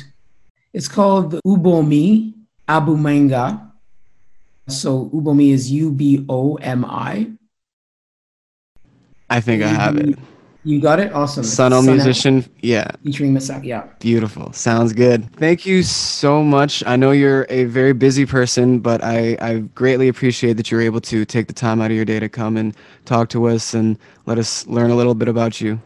it's 0.72 0.88
called 0.88 1.30
the 1.30 1.40
Ubomi 1.46 2.34
Abumanga. 2.68 3.70
So 4.66 5.08
Ubomi 5.14 5.52
is 5.52 5.70
U 5.70 5.90
B 5.90 6.26
O 6.28 6.56
M 6.56 6.84
I. 6.84 7.30
I 9.30 9.40
think 9.40 9.62
I 9.62 9.68
have 9.68 9.96
it. 9.96 10.18
You 10.68 10.82
got 10.82 11.00
it? 11.00 11.14
Awesome. 11.14 11.44
Sun 11.44 11.72
El 11.72 11.80
Musician. 11.80 12.44
Yeah. 12.60 12.90
Featuring 13.02 13.32
Msaki. 13.32 13.64
Yeah. 13.64 13.86
Beautiful. 14.00 14.52
Sounds 14.52 14.92
good. 14.92 15.32
Thank 15.36 15.64
you 15.64 15.82
so 15.82 16.42
much. 16.42 16.84
I 16.84 16.94
know 16.94 17.10
you're 17.10 17.46
a 17.48 17.64
very 17.64 17.94
busy 17.94 18.26
person, 18.26 18.80
but 18.80 19.02
I, 19.02 19.38
I 19.40 19.60
greatly 19.74 20.08
appreciate 20.08 20.58
that 20.58 20.70
you're 20.70 20.82
able 20.82 21.00
to 21.00 21.24
take 21.24 21.46
the 21.46 21.54
time 21.54 21.80
out 21.80 21.90
of 21.90 21.96
your 21.96 22.04
day 22.04 22.20
to 22.20 22.28
come 22.28 22.58
and 22.58 22.76
talk 23.06 23.30
to 23.30 23.46
us 23.46 23.72
and 23.72 23.98
let 24.26 24.36
us 24.36 24.66
learn 24.66 24.90
a 24.90 24.94
little 24.94 25.14
bit 25.14 25.26
about 25.28 25.58
you. 25.58 25.80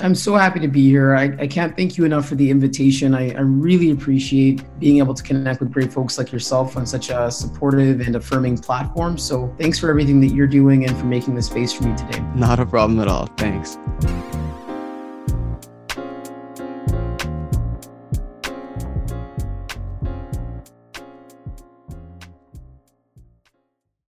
I'm 0.00 0.14
so 0.14 0.34
happy 0.34 0.60
to 0.60 0.68
be 0.68 0.88
here. 0.88 1.14
I, 1.14 1.34
I 1.38 1.46
can't 1.46 1.74
thank 1.74 1.96
you 1.96 2.04
enough 2.04 2.28
for 2.28 2.34
the 2.34 2.50
invitation. 2.50 3.14
I, 3.14 3.30
I 3.30 3.40
really 3.40 3.90
appreciate 3.92 4.62
being 4.78 4.98
able 4.98 5.14
to 5.14 5.22
connect 5.22 5.60
with 5.60 5.72
great 5.72 5.90
folks 5.90 6.18
like 6.18 6.32
yourself 6.32 6.76
on 6.76 6.84
such 6.84 7.08
a 7.08 7.30
supportive 7.30 8.00
and 8.00 8.14
affirming 8.14 8.58
platform. 8.58 9.16
So 9.16 9.54
thanks 9.58 9.78
for 9.78 9.88
everything 9.88 10.20
that 10.20 10.28
you're 10.28 10.46
doing 10.46 10.84
and 10.84 10.96
for 10.98 11.06
making 11.06 11.34
the 11.34 11.42
space 11.42 11.72
for 11.72 11.84
me 11.84 11.96
today. 11.96 12.20
Not 12.34 12.60
a 12.60 12.66
problem 12.66 13.00
at 13.00 13.08
all. 13.08 13.26
Thanks. 13.38 13.78